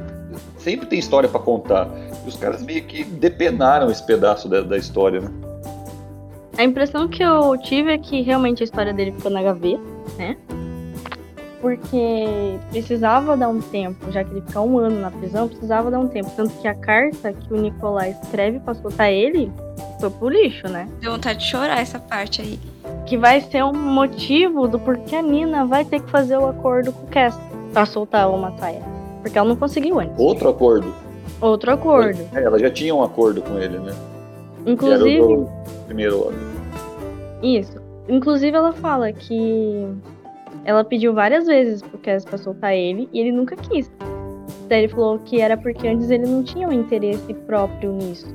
Sempre 0.58 0.86
tem 0.86 1.00
história 1.00 1.28
pra 1.28 1.40
contar. 1.40 1.90
E 2.24 2.30
os 2.30 2.36
caras 2.36 2.62
meio 2.64 2.84
que 2.84 3.04
depenaram 3.04 3.90
esse 3.90 4.06
pedaço 4.06 4.48
da, 4.48 4.62
da 4.62 4.78
história, 4.78 5.20
né? 5.20 5.30
A 6.58 6.64
impressão 6.64 7.08
que 7.08 7.24
eu 7.24 7.58
tive 7.58 7.92
é 7.92 7.98
que 7.98 8.22
realmente 8.22 8.62
a 8.62 8.66
história 8.66 8.94
dele 8.94 9.12
ficou 9.14 9.32
na 9.32 9.42
gaveta, 9.42 9.82
né? 10.18 10.38
Porque 11.60 12.60
precisava 12.70 13.36
dar 13.36 13.50
um 13.50 13.60
tempo, 13.60 14.12
já 14.12 14.24
que 14.24 14.32
ele 14.32 14.42
fica 14.42 14.62
um 14.62 14.78
ano 14.78 15.00
na 15.00 15.10
prisão, 15.10 15.48
precisava 15.48 15.90
dar 15.90 16.00
um 16.00 16.08
tempo. 16.08 16.30
Tanto 16.36 16.54
que 16.62 16.68
a 16.68 16.76
carta 16.76 17.34
que 17.34 17.54
o 17.54 17.58
Nicolai 17.58 18.16
escreve 18.22 18.60
pra 18.60 18.76
soltar 18.76 19.12
ele 19.12 19.52
foi 20.04 20.10
pro 20.10 20.30
lixo, 20.30 20.68
né? 20.68 20.90
Deu 21.00 21.14
vontade 21.14 21.40
de 21.40 21.46
chorar 21.46 21.80
essa 21.80 21.98
parte 21.98 22.42
aí. 22.42 22.60
Que 23.06 23.18
vai 23.18 23.40
ser 23.40 23.64
um 23.64 23.74
motivo 23.74 24.68
do 24.68 24.78
porquê 24.78 25.16
a 25.16 25.22
Nina 25.22 25.66
vai 25.66 25.86
ter 25.86 26.02
que 26.02 26.10
fazer 26.10 26.38
o 26.38 26.48
acordo 26.48 26.92
com 26.92 27.06
o 27.06 27.10
Cass 27.10 27.40
pra 27.72 27.86
soltar 27.86 28.30
o 28.30 28.38
Mataia. 28.38 28.82
Porque 29.22 29.38
ela 29.38 29.48
não 29.48 29.56
conseguiu 29.56 30.00
antes. 30.00 30.20
Outro 30.20 30.50
acordo. 30.50 30.94
Outro 31.40 31.72
acordo. 31.72 32.20
É, 32.34 32.44
ela 32.44 32.60
já 32.60 32.70
tinha 32.70 32.94
um 32.94 33.02
acordo 33.02 33.42
com 33.42 33.58
ele, 33.58 33.80
né? 33.80 33.94
Que 33.94 34.62
era 34.62 34.72
Inclusive, 34.72 35.22
o 35.22 35.28
do 35.28 35.50
primeiro 35.86 36.28
ano. 36.28 36.38
Isso. 37.42 37.82
Inclusive, 38.10 38.56
ela 38.56 38.74
fala 38.74 39.12
que 39.14 39.88
ela 40.66 40.84
pediu 40.84 41.14
várias 41.14 41.46
vezes 41.46 41.82
pro 41.82 41.98
Cass 41.98 42.26
pra 42.26 42.38
soltar 42.38 42.74
ele 42.76 43.08
e 43.14 43.20
ele 43.22 43.32
nunca 43.32 43.56
quis. 43.56 43.90
Daí 44.68 44.84
ele 44.84 44.88
falou 44.90 45.20
que 45.20 45.40
era 45.40 45.56
porque 45.56 45.88
antes 45.88 46.10
ele 46.10 46.26
não 46.26 46.44
tinha 46.44 46.68
um 46.68 46.74
interesse 46.74 47.34
próprio 47.34 47.94
nisso. 47.94 48.34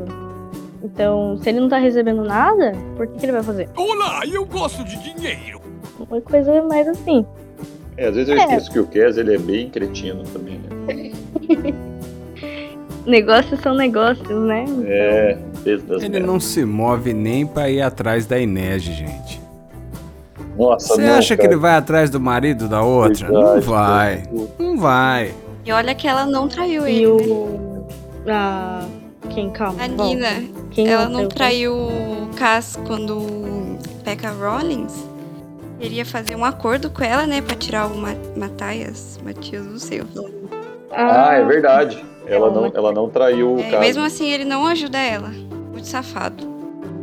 Então, 0.83 1.39
se 1.43 1.49
ele 1.49 1.61
não 1.61 1.69
tá 1.69 1.79
recebendo 1.79 2.23
nada, 2.23 2.73
por 2.97 3.07
que, 3.09 3.19
que 3.19 3.25
ele 3.27 3.33
vai 3.33 3.43
fazer? 3.43 3.69
Olá, 3.77 4.21
eu 4.31 4.45
gosto 4.45 4.85
de 4.85 4.97
dinheiro. 5.13 5.61
Uma 5.99 6.21
coisa 6.21 6.63
mais 6.63 6.87
assim. 6.87 7.27
É, 7.97 8.07
às 8.09 8.15
vezes 8.15 8.29
eu 8.29 8.37
É. 8.37 8.45
esqueço 8.45 8.71
que 8.71 8.79
o 8.79 8.87
Kes 8.87 9.17
ele 9.17 9.35
é 9.35 9.39
bem 9.39 9.69
cretino 9.69 10.23
também, 10.25 10.59
né? 10.61 11.13
Negócios 13.05 13.59
são 13.61 13.75
negócios, 13.75 14.29
né? 14.29 14.67
É, 14.85 15.39
desde 15.65 15.87
das 15.87 16.03
Ele 16.03 16.21
não 16.21 16.39
se 16.39 16.65
move 16.65 17.13
nem 17.15 17.47
pra 17.47 17.69
ir 17.71 17.81
atrás 17.81 18.27
da 18.27 18.39
Inês, 18.39 18.83
gente. 18.83 19.41
Nossa, 20.59 20.95
Você 20.95 21.03
não, 21.03 21.15
acha 21.15 21.35
que 21.37 21.43
cara. 21.43 21.55
ele 21.55 21.61
vai 21.61 21.75
atrás 21.77 22.11
do 22.11 22.21
marido 22.21 22.69
da 22.69 22.83
outra? 22.83 23.29
não 23.31 23.43
Verdade, 23.55 23.67
vai. 23.67 24.23
Não 24.59 24.77
vai. 24.77 25.33
E 25.65 25.73
olha 25.73 25.95
que 25.95 26.07
ela 26.07 26.27
não 26.27 26.49
traiu 26.49 26.87
E 26.87 26.97
ele, 27.03 27.07
né? 27.07 27.13
o. 27.13 27.87
A. 28.29 28.85
Quem, 29.31 29.51
calma. 29.51 29.83
A. 29.85 29.89
Nina, 29.89 30.43
Quem 30.79 30.87
ela 30.93 31.09
não 31.09 31.27
traiu? 31.27 31.75
o 31.75 32.29
Cass 32.37 32.79
quando 32.87 33.19
o 33.19 33.79
Becca 34.05 34.31
Rollins 34.31 34.95
queria 35.81 36.05
fazer 36.07 36.37
um 36.37 36.45
acordo 36.45 36.89
com 36.89 37.03
ela, 37.03 37.27
né? 37.27 37.43
Pra 37.43 37.57
tirar 37.57 37.89
o 37.89 37.97
Ma 37.97 38.11
Matthias. 38.37 39.19
Matias, 39.25 39.67
não 39.67 39.79
sei 39.81 40.03
o 40.03 40.07
nome. 40.15 40.35
Ah, 40.93 41.35
é 41.35 41.45
verdade. 41.45 42.05
Ela 42.29 42.49
não, 42.53 42.67
ela 42.73 42.93
não 42.93 43.09
traiu 43.09 43.55
o 43.55 43.59
É, 43.61 43.65
cara. 43.65 43.81
mesmo 43.81 44.05
assim, 44.05 44.29
ele 44.31 44.45
não 44.45 44.67
ajuda 44.67 44.99
ela. 44.99 45.31
Muito 45.73 45.89
safado. 45.89 46.45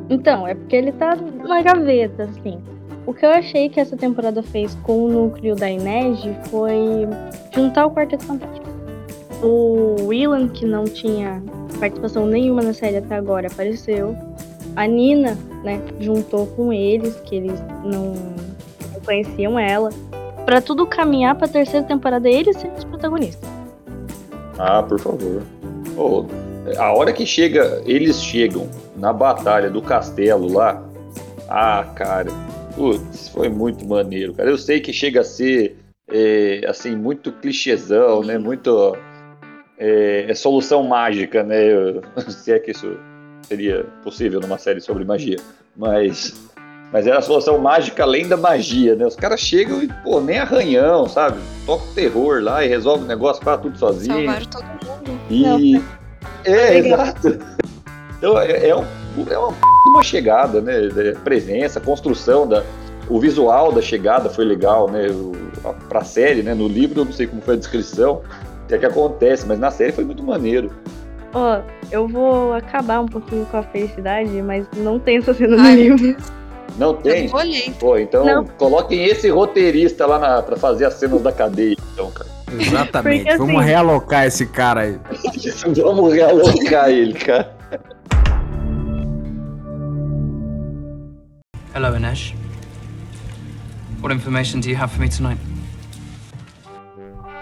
Então, 0.10 0.48
é 0.48 0.56
porque 0.56 0.76
ele 0.78 0.94
tá 0.94 1.14
na 1.16 1.62
gaveta, 1.62 2.24
assim. 2.24 2.62
O 3.06 3.14
que 3.14 3.26
eu 3.26 3.30
achei 3.32 3.68
que 3.68 3.80
essa 3.82 3.98
temporada 3.98 4.42
fez 4.42 4.74
com 4.84 5.04
o 5.06 5.10
núcleo 5.10 5.54
da 5.54 5.70
Inês 5.70 6.20
foi 6.50 7.08
juntar 7.54 7.88
o 7.88 7.92
Quarteto 7.92 8.24
Fantástico. 8.24 8.66
O 9.44 9.96
Willan, 10.08 10.48
que 10.48 10.66
não 10.66 10.86
tinha 10.86 11.44
participação 11.78 12.26
nenhuma 12.26 12.62
na 12.62 12.74
série 12.74 12.98
até 12.98 13.16
agora, 13.16 13.48
apareceu. 13.48 14.16
A 14.76 14.86
Nina, 14.88 15.38
né, 15.64 15.82
juntou 16.00 16.48
com 16.48 16.74
eles, 16.74 17.16
que 17.22 17.36
eles 17.36 17.60
não, 17.84 18.14
não 18.94 19.02
conheciam 19.06 19.58
ela. 19.58 19.90
Pra 20.46 20.62
tudo 20.62 20.86
caminhar 20.86 21.36
pra 21.36 21.48
terceira 21.48 21.86
temporada, 21.86 22.30
eles 22.30 22.58
serem 22.58 22.76
os 22.76 22.84
protagonistas. 22.84 23.50
Ah, 24.58 24.84
por 24.84 25.00
favor. 25.00 25.44
Ô, 25.98 26.26
a 26.78 26.94
hora 26.94 27.14
que 27.14 27.26
chega, 27.26 27.82
eles 27.86 28.22
chegam 28.22 28.70
na 28.98 29.12
batalha 29.14 29.70
do 29.70 29.82
castelo 29.82 30.52
lá. 30.52 30.84
Ah, 31.48 31.86
cara. 31.96 32.32
Putz, 32.76 33.30
foi 33.30 33.50
muito 33.50 33.88
maneiro, 33.88 34.34
cara. 34.34 34.50
Eu 34.50 34.58
sei 34.58 34.80
que 34.80 34.92
chega 34.92 35.22
a 35.22 35.24
ser, 35.24 35.78
é, 36.12 36.62
assim, 36.68 36.96
muito 36.96 37.32
clichêzão, 37.32 38.22
né? 38.22 38.38
Muito. 38.38 38.96
É, 39.78 40.26
é 40.30 40.34
solução 40.34 40.84
mágica, 40.84 41.44
né? 41.44 41.58
Se 42.28 42.52
é 42.52 42.60
que 42.60 42.72
isso 42.72 42.98
seria 43.48 43.86
possível 44.04 44.40
numa 44.40 44.58
série 44.58 44.82
sobre 44.82 45.04
magia. 45.04 45.38
Mas. 45.76 46.34
Mas 46.92 47.08
era 47.08 47.18
a 47.18 47.22
solução 47.22 47.58
mágica 47.58 48.04
além 48.04 48.28
da 48.28 48.38
magia, 48.38 48.96
né? 48.96 49.06
Os 49.06 49.16
caras 49.16 49.40
chegam 49.40 49.82
e, 49.82 49.88
pô, 50.04 50.22
nem 50.22 50.40
arranhão, 50.40 51.10
sabe? 51.10 51.40
Toca 51.66 51.84
o 51.84 51.94
terror 51.94 52.42
lá 52.42 52.64
e 52.64 52.70
resolve 52.70 53.04
o 53.04 53.08
negócio, 53.08 53.44
faz 53.44 53.60
tudo 53.60 53.78
sozinho. 53.78 54.16
Salvaram 54.16 54.46
todo 54.46 54.64
mundo. 54.64 55.20
E. 55.30 55.82
É, 56.46 56.78
exato. 56.78 57.40
Então, 58.18 58.40
é, 58.40 58.70
é, 58.70 58.76
um, 58.76 58.86
é 59.30 59.38
uma, 59.38 59.54
uma 59.88 60.04
chegada, 60.04 60.62
né? 60.62 60.74
É, 60.96 61.12
Presença, 61.24 61.82
construção 61.82 62.48
da. 62.48 62.64
O 63.10 63.20
visual 63.20 63.72
da 63.72 63.82
chegada 63.82 64.30
foi 64.30 64.46
legal, 64.46 64.90
né? 64.90 65.10
O, 65.10 65.34
a, 65.68 65.74
pra 65.74 66.04
série, 66.04 66.44
né? 66.44 66.54
No 66.54 66.68
livro 66.68 67.02
eu 67.02 67.06
não 67.06 67.12
sei 67.12 67.28
como 67.28 67.42
foi 67.42 67.56
a 67.56 67.58
descrição, 67.58 68.22
o 68.66 68.68
que 68.68 68.76
é 68.76 68.78
que 68.80 68.86
acontece, 68.86 69.46
mas 69.48 69.60
na 69.60 69.70
série 69.72 69.92
foi 69.92 70.04
muito 70.04 70.24
maneiro. 70.24 70.72
Ó, 71.34 71.60
eu 71.92 72.08
vou 72.08 72.54
acabar 72.54 73.00
um 73.00 73.06
pouquinho 73.06 73.46
com 73.46 73.58
a 73.58 73.64
felicidade, 73.64 74.30
mas 74.42 74.66
não 74.76 74.98
tem 75.00 75.18
essa 75.18 75.34
cena 75.34 75.56
no 75.58 75.70
livro. 75.70 76.16
Não 76.78 76.94
tem? 76.96 77.30
Olhei. 77.34 77.74
Pô, 77.80 77.98
então 77.98 78.26
Não. 78.26 78.46
coloquem 78.46 79.06
esse 79.06 79.30
roteirista 79.30 80.06
lá 80.06 80.18
na, 80.20 80.42
pra 80.42 80.58
fazer 80.58 80.86
as 80.86 80.96
cenas 80.96 81.22
da 81.22 81.32
cadeia, 81.32 81.76
então, 81.94 82.10
cara. 82.12 82.30
Exatamente. 82.60 83.24
Porque, 83.24 83.38
Vamos 83.38 83.56
assim- 83.58 83.66
realocar 83.66 84.26
esse 84.26 84.46
cara 84.48 84.82
aí. 84.82 85.00
Vamos 85.82 86.14
realocar 86.14 86.90
ele, 86.90 87.14
cara. 87.14 87.54
Hello, 91.74 91.96
Inesh. 91.96 92.34
What 94.02 94.14
information 94.14 94.60
do 94.62 94.70
you 94.70 94.76
have 94.78 94.92
for 94.92 95.02
me 95.02 95.10
tonight? 95.10 95.40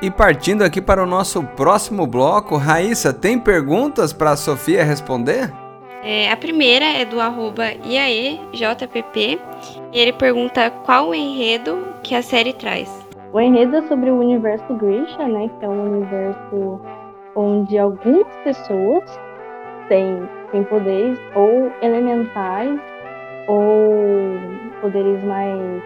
E 0.03 0.11
partindo 0.11 0.63
aqui 0.63 0.81
para 0.81 1.01
o 1.01 1.05
nosso 1.05 1.41
próximo 1.41 2.05
bloco, 2.05 2.57
Raíssa, 2.57 3.13
tem 3.13 3.39
perguntas 3.39 4.11
para 4.11 4.31
a 4.31 4.35
Sofia 4.35 4.83
responder? 4.83 5.49
É, 6.03 6.29
a 6.29 6.35
primeira 6.35 6.83
é 6.83 7.05
do 7.05 7.21
arroba 7.21 7.63
IAEJPP 7.85 9.39
e 9.93 9.97
ele 9.97 10.11
pergunta 10.11 10.69
qual 10.83 11.07
o 11.07 11.15
enredo 11.15 11.87
que 12.03 12.13
a 12.15 12.21
série 12.21 12.51
traz. 12.51 12.89
O 13.31 13.39
enredo 13.39 13.77
é 13.77 13.81
sobre 13.83 14.11
o 14.11 14.19
universo 14.19 14.73
Grisha, 14.73 15.25
né? 15.25 15.49
Que 15.57 15.63
é 15.63 15.69
um 15.69 15.93
universo 15.93 16.81
onde 17.33 17.77
algumas 17.77 18.27
pessoas 18.43 19.05
têm, 19.87 20.27
têm 20.51 20.65
poderes 20.65 21.17
ou 21.33 21.71
elementais 21.81 22.77
ou 23.47 24.37
poderes 24.81 25.23
mais. 25.23 25.81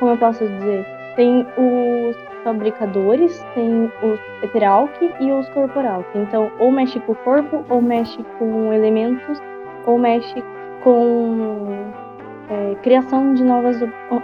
Como 0.00 0.10
eu 0.10 0.18
posso 0.18 0.44
dizer? 0.44 0.84
Tem 1.14 1.46
os 1.56 2.25
fabricadores, 2.46 3.44
tem 3.54 3.90
os 4.02 4.20
Eteralk 4.40 4.92
e 5.18 5.32
os 5.32 5.48
Corporalk. 5.48 6.06
Então, 6.14 6.48
ou 6.60 6.70
mexe 6.70 7.00
com 7.00 7.10
o 7.10 7.16
corpo, 7.16 7.64
ou 7.68 7.82
mexe 7.82 8.22
com 8.38 8.72
elementos, 8.72 9.42
ou 9.84 9.98
mexe 9.98 10.40
com 10.84 11.90
é, 12.48 12.76
criação 12.82 13.34
de 13.34 13.42
novas, 13.42 13.80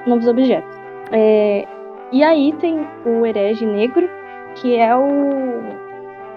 novos 0.06 0.28
objetos. 0.28 0.72
É, 1.10 1.66
e 2.12 2.22
aí 2.22 2.52
tem 2.60 2.86
o 3.04 3.26
Herege 3.26 3.66
Negro, 3.66 4.08
que 4.54 4.76
é 4.76 4.94
o 4.94 5.60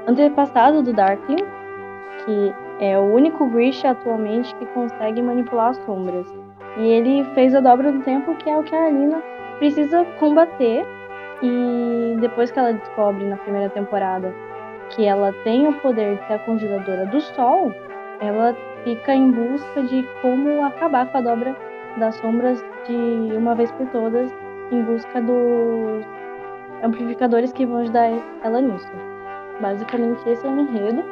antepassado 0.07 0.81
do 0.81 0.91
Darkling, 0.91 1.45
que 2.25 2.53
é 2.79 2.97
o 2.97 3.13
único 3.13 3.45
Grisha 3.45 3.91
atualmente 3.91 4.55
que 4.55 4.65
consegue 4.67 5.21
manipular 5.21 5.69
as 5.69 5.77
sombras. 5.86 6.25
E 6.77 6.88
ele 6.88 7.23
fez 7.36 7.53
a 7.53 7.59
dobra 7.59 7.91
do 7.91 8.01
tempo, 8.01 8.33
que 8.36 8.49
é 8.49 8.57
o 8.57 8.63
que 8.63 8.75
a 8.75 8.86
Alina 8.86 9.21
precisa 9.59 10.03
combater. 10.19 10.83
E 11.41 12.17
depois 12.19 12.51
que 12.51 12.59
ela 12.59 12.73
descobre 12.73 13.25
na 13.25 13.38
primeira 13.38 13.69
temporada 13.69 14.33
que 14.89 15.05
ela 15.05 15.33
tem 15.43 15.67
o 15.67 15.73
poder 15.81 16.17
de 16.17 16.27
ser 16.27 16.33
a 16.33 16.39
conjuradora 16.39 17.05
do 17.07 17.19
sol, 17.19 17.73
ela 18.21 18.55
fica 18.83 19.13
em 19.13 19.31
busca 19.31 19.83
de 19.83 20.07
como 20.21 20.63
acabar 20.63 21.11
com 21.11 21.17
a 21.17 21.21
dobra 21.21 21.55
das 21.97 22.15
sombras 22.15 22.63
de 22.88 23.36
uma 23.36 23.55
vez 23.55 23.71
por 23.71 23.88
todas, 23.88 24.31
em 24.71 24.81
busca 24.83 25.21
dos 25.21 26.05
amplificadores 26.83 27.51
que 27.51 27.65
vão 27.65 27.77
ajudar 27.77 28.11
ela 28.43 28.61
nisso. 28.61 28.88
Basicamente, 29.59 30.27
esse 30.29 30.45
é 30.45 30.49
o 30.49 30.59
enredo 30.59 31.03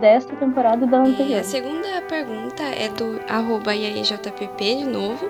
desta 0.00 0.34
temporada 0.36 0.84
e 0.84 0.88
da 0.88 0.98
E 0.98 1.10
anterior. 1.10 1.40
a 1.40 1.44
segunda 1.44 2.02
pergunta 2.08 2.62
é 2.62 2.88
do 2.88 3.20
arroba 3.28 3.74
de 3.74 4.84
novo. 4.84 5.28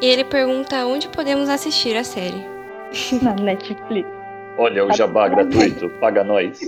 E 0.00 0.06
ele 0.06 0.24
pergunta 0.24 0.86
onde 0.86 1.08
podemos 1.08 1.48
assistir 1.48 1.96
a 1.96 2.04
série. 2.04 2.55
Na 3.22 3.34
Netflix. 3.34 4.08
Olha 4.58 4.86
o 4.86 4.92
jabá 4.94 5.28
gratuito, 5.28 5.88
paga 6.00 6.24
nós. 6.24 6.58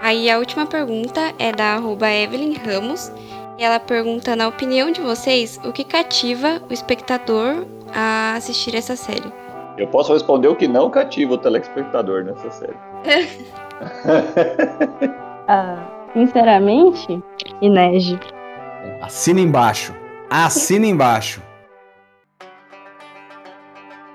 Aí 0.00 0.30
a 0.30 0.38
última 0.38 0.66
pergunta 0.66 1.20
é 1.38 1.52
da 1.52 1.74
arroba 1.74 2.10
Evelyn 2.10 2.54
Ramos. 2.54 3.12
E 3.58 3.64
ela 3.64 3.78
pergunta, 3.78 4.36
na 4.36 4.48
opinião 4.48 4.90
de 4.90 5.00
vocês, 5.00 5.58
o 5.64 5.72
que 5.72 5.84
cativa 5.84 6.60
o 6.68 6.72
espectador 6.72 7.66
a 7.94 8.34
assistir 8.34 8.74
essa 8.74 8.96
série? 8.96 9.32
Eu 9.78 9.86
posso 9.88 10.12
responder 10.12 10.48
o 10.48 10.56
que 10.56 10.68
não 10.68 10.90
cativa 10.90 11.34
o 11.34 11.38
telespectador 11.38 12.24
nessa 12.24 12.50
série. 12.50 12.76
Ah, 15.48 16.08
sinceramente, 16.12 17.22
Inege, 17.62 18.18
Assina 19.00 19.40
embaixo. 19.40 19.94
Assina 20.30 20.86
embaixo. 20.86 21.42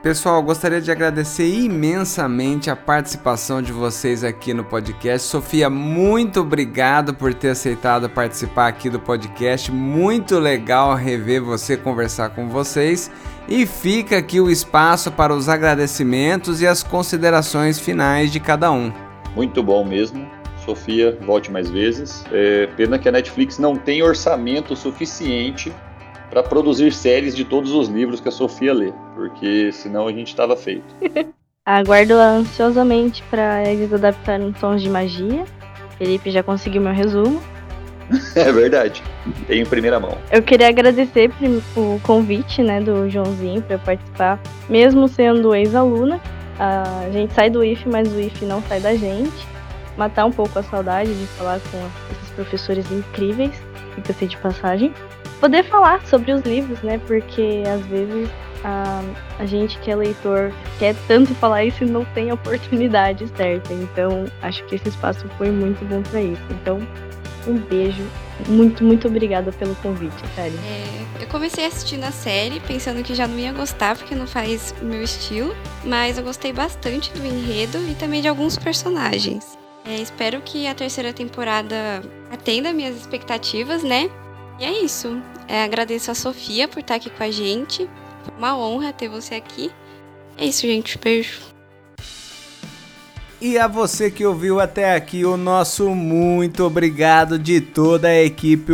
Pessoal, 0.02 0.42
gostaria 0.42 0.82
de 0.82 0.90
agradecer 0.90 1.48
imensamente 1.48 2.72
a 2.72 2.76
participação 2.76 3.62
de 3.62 3.72
vocês 3.72 4.24
aqui 4.24 4.52
no 4.52 4.64
podcast. 4.64 5.28
Sofia, 5.28 5.70
muito 5.70 6.40
obrigado 6.40 7.14
por 7.14 7.36
ter 7.36 7.50
aceitado 7.50 8.10
participar 8.10 8.68
aqui 8.68 8.90
do 8.90 9.00
podcast. 9.00 9.72
Muito 9.72 10.40
legal 10.40 10.96
rever 10.96 11.44
você, 11.44 11.78
conversar 11.78 12.30
com 12.30 12.50
vocês. 12.50 13.12
E 13.48 13.68
fica 13.68 14.18
aqui 14.18 14.42
o 14.42 14.50
espaço 14.50 15.12
para 15.12 15.36
os 15.36 15.48
agradecimentos 15.48 16.64
e 16.64 16.68
as 16.68 16.82
considerações 16.82 17.78
finais 17.78 18.32
de 18.32 18.40
cada 18.40 18.72
um. 18.72 18.92
Muito 19.36 19.62
bom 19.62 19.86
mesmo. 19.86 20.28
Sofia, 20.66 21.16
volte 21.22 21.52
mais 21.52 21.70
vezes. 21.70 22.24
É, 22.32 22.66
pena 22.76 22.98
que 22.98 23.08
a 23.08 23.12
Netflix 23.12 23.60
não 23.60 23.76
tem 23.76 24.02
orçamento 24.02 24.76
suficiente 24.76 25.72
para 26.32 26.42
produzir 26.42 26.92
séries 26.94 27.36
de 27.36 27.46
todos 27.46 27.74
os 27.74 27.90
livros 27.90 28.22
que 28.22 28.30
a 28.30 28.32
Sofia 28.32 28.74
lê, 28.74 28.92
porque 29.14 29.72
senão 29.72 30.08
a 30.08 30.12
gente 30.12 30.30
estava 30.30 30.56
feito. 30.56 30.96
aguardo 31.66 32.14
ansiosamente 32.14 33.22
para 33.30 33.70
eles 33.70 33.94
adaptarem 33.94 34.52
tons 34.54 34.82
de 34.82 34.90
magia. 34.90 35.46
Felipe 35.98 36.32
já 36.32 36.42
conseguiu 36.42 36.82
meu 36.82 36.94
resumo. 36.94 37.42
É 38.36 38.52
verdade. 38.52 39.02
Tem 39.48 39.62
em 39.62 39.66
primeira 39.66 39.98
mão. 39.98 40.18
Eu 40.30 40.44
queria 40.44 40.68
agradecer 40.68 41.32
o 41.78 41.98
convite, 42.04 42.62
né, 42.62 42.82
do 42.82 43.10
Joãozinho 43.10 43.62
para 43.62 43.78
participar, 43.78 44.38
mesmo 44.68 45.08
sendo 45.08 45.56
ex-aluna. 45.56 46.20
A 46.60 47.10
gente 47.10 47.34
sai 47.34 47.50
do 47.50 47.64
IF, 47.64 47.88
mas 47.88 48.12
o 48.12 48.20
IF 48.20 48.44
não 48.44 48.62
sai 48.64 48.82
da 48.82 48.94
gente. 48.96 49.48
Matar 49.96 50.26
um 50.26 50.32
pouco 50.32 50.60
a 50.60 50.64
saudade 50.64 51.14
de 51.14 51.26
falar 51.28 51.62
com 51.72 51.78
esses 52.12 52.30
professores 52.36 52.92
incríveis, 52.92 53.54
fica-se 53.96 54.28
de 54.28 54.36
passagem. 54.38 54.94
Poder 55.42 55.64
falar 55.64 56.06
sobre 56.06 56.32
os 56.32 56.44
livros, 56.44 56.82
né, 56.82 57.02
porque 57.08 57.64
às 57.68 57.84
vezes 57.88 58.30
a, 58.64 59.02
a 59.40 59.46
gente 59.46 59.78
que 59.80 59.90
é 59.90 59.96
leitor 59.96 60.54
quer 60.78 60.96
tanto 61.08 61.34
falar 61.36 61.66
isso 61.66 61.84
e 61.84 61.88
não 61.88 62.06
tem 62.06 62.30
a 62.30 62.36
oportunidade 62.36 63.28
certa. 63.36 63.74
Então, 63.74 64.26
acho 64.42 64.64
que 64.66 64.76
esse 64.76 64.90
espaço 64.90 65.28
foi 65.38 65.50
muito 65.52 65.84
bom 65.86 66.02
para 66.04 66.22
isso. 66.22 66.42
Então, 66.52 66.80
um 67.48 67.58
beijo. 67.58 68.04
Muito, 68.48 68.84
muito 68.84 69.08
obrigada 69.08 69.52
pelo 69.52 69.76
convite, 69.76 70.16
sério. 70.36 70.58
É, 70.66 71.24
eu 71.24 71.28
comecei 71.28 71.66
assistindo 71.66 72.04
a 72.04 72.12
série 72.12 72.60
pensando 72.60 73.04
que 73.04 73.14
já 73.14 73.28
não 73.28 73.38
ia 73.38 73.52
gostar 73.52 73.96
porque 73.96 74.16
não 74.16 74.26
faz 74.26 74.74
meu 74.82 75.04
estilo, 75.04 75.56
mas 75.84 76.18
eu 76.18 76.24
gostei 76.24 76.52
bastante 76.52 77.12
do 77.14 77.26
enredo 77.26 77.78
e 77.90 77.96
também 77.96 78.22
de 78.22 78.28
alguns 78.28 78.58
personagens. 78.58 79.58
É, 79.86 79.96
espero 79.96 80.42
que 80.42 80.68
a 80.68 80.76
terceira 80.76 81.12
temporada 81.12 82.04
atenda 82.32 82.72
minhas 82.74 82.96
expectativas, 82.96 83.84
né? 83.84 84.10
E 84.60 84.66
é 84.66 84.84
isso. 84.84 85.22
É, 85.52 85.64
agradeço 85.66 86.10
a 86.10 86.16
Sofia 86.16 86.66
por 86.66 86.80
estar 86.80 86.96
aqui 86.96 87.10
com 87.10 87.22
a 87.22 87.30
gente. 87.30 87.90
Foi 88.24 88.34
uma 88.38 88.58
honra 88.58 88.94
ter 88.94 89.10
você 89.10 89.36
aqui. 89.36 89.70
É 90.38 90.46
isso, 90.46 90.62
gente. 90.62 90.98
Beijo. 90.98 91.42
E 93.42 93.58
a 93.58 93.68
você 93.68 94.10
que 94.10 94.26
ouviu 94.26 94.62
até 94.62 94.96
aqui, 94.96 95.26
o 95.26 95.36
nosso 95.36 95.90
muito 95.90 96.64
obrigado 96.64 97.38
de 97.38 97.60
toda 97.60 98.08
a 98.08 98.24
equipe 98.24 98.72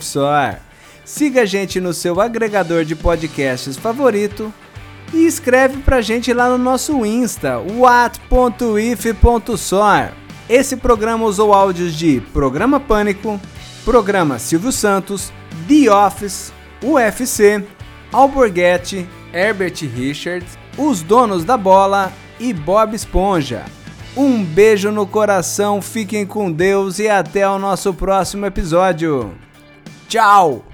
Soar. 0.00 0.62
Siga 1.04 1.42
a 1.42 1.44
gente 1.44 1.80
no 1.80 1.92
seu 1.92 2.20
agregador 2.20 2.84
de 2.84 2.94
podcasts 2.94 3.76
favorito 3.76 4.54
e 5.12 5.26
escreve 5.26 5.78
pra 5.78 6.00
gente 6.00 6.32
lá 6.32 6.48
no 6.48 6.56
nosso 6.56 7.04
Insta, 7.04 7.58
what.if.soar. 7.58 8.62
Esse 10.48 10.76
programa 10.76 11.24
usou 11.24 11.52
áudios 11.52 11.96
de 11.96 12.20
Programa 12.32 12.78
Pânico, 12.78 13.40
Programa 13.84 14.38
Silvio 14.38 14.70
Santos, 14.70 15.32
The 15.68 15.90
Office, 15.90 16.52
UFC, 16.82 17.64
Alborguete, 18.12 19.08
Herbert 19.32 19.80
Richards, 19.82 20.58
Os 20.76 21.02
Donos 21.02 21.44
da 21.44 21.56
Bola 21.56 22.12
e 22.38 22.52
Bob 22.52 22.94
Esponja. 22.94 23.64
Um 24.16 24.44
beijo 24.44 24.90
no 24.90 25.06
coração, 25.06 25.80
fiquem 25.80 26.26
com 26.26 26.52
Deus 26.52 26.98
e 26.98 27.08
até 27.08 27.48
o 27.48 27.58
nosso 27.58 27.94
próximo 27.94 28.44
episódio. 28.44 29.32
Tchau! 30.08 30.71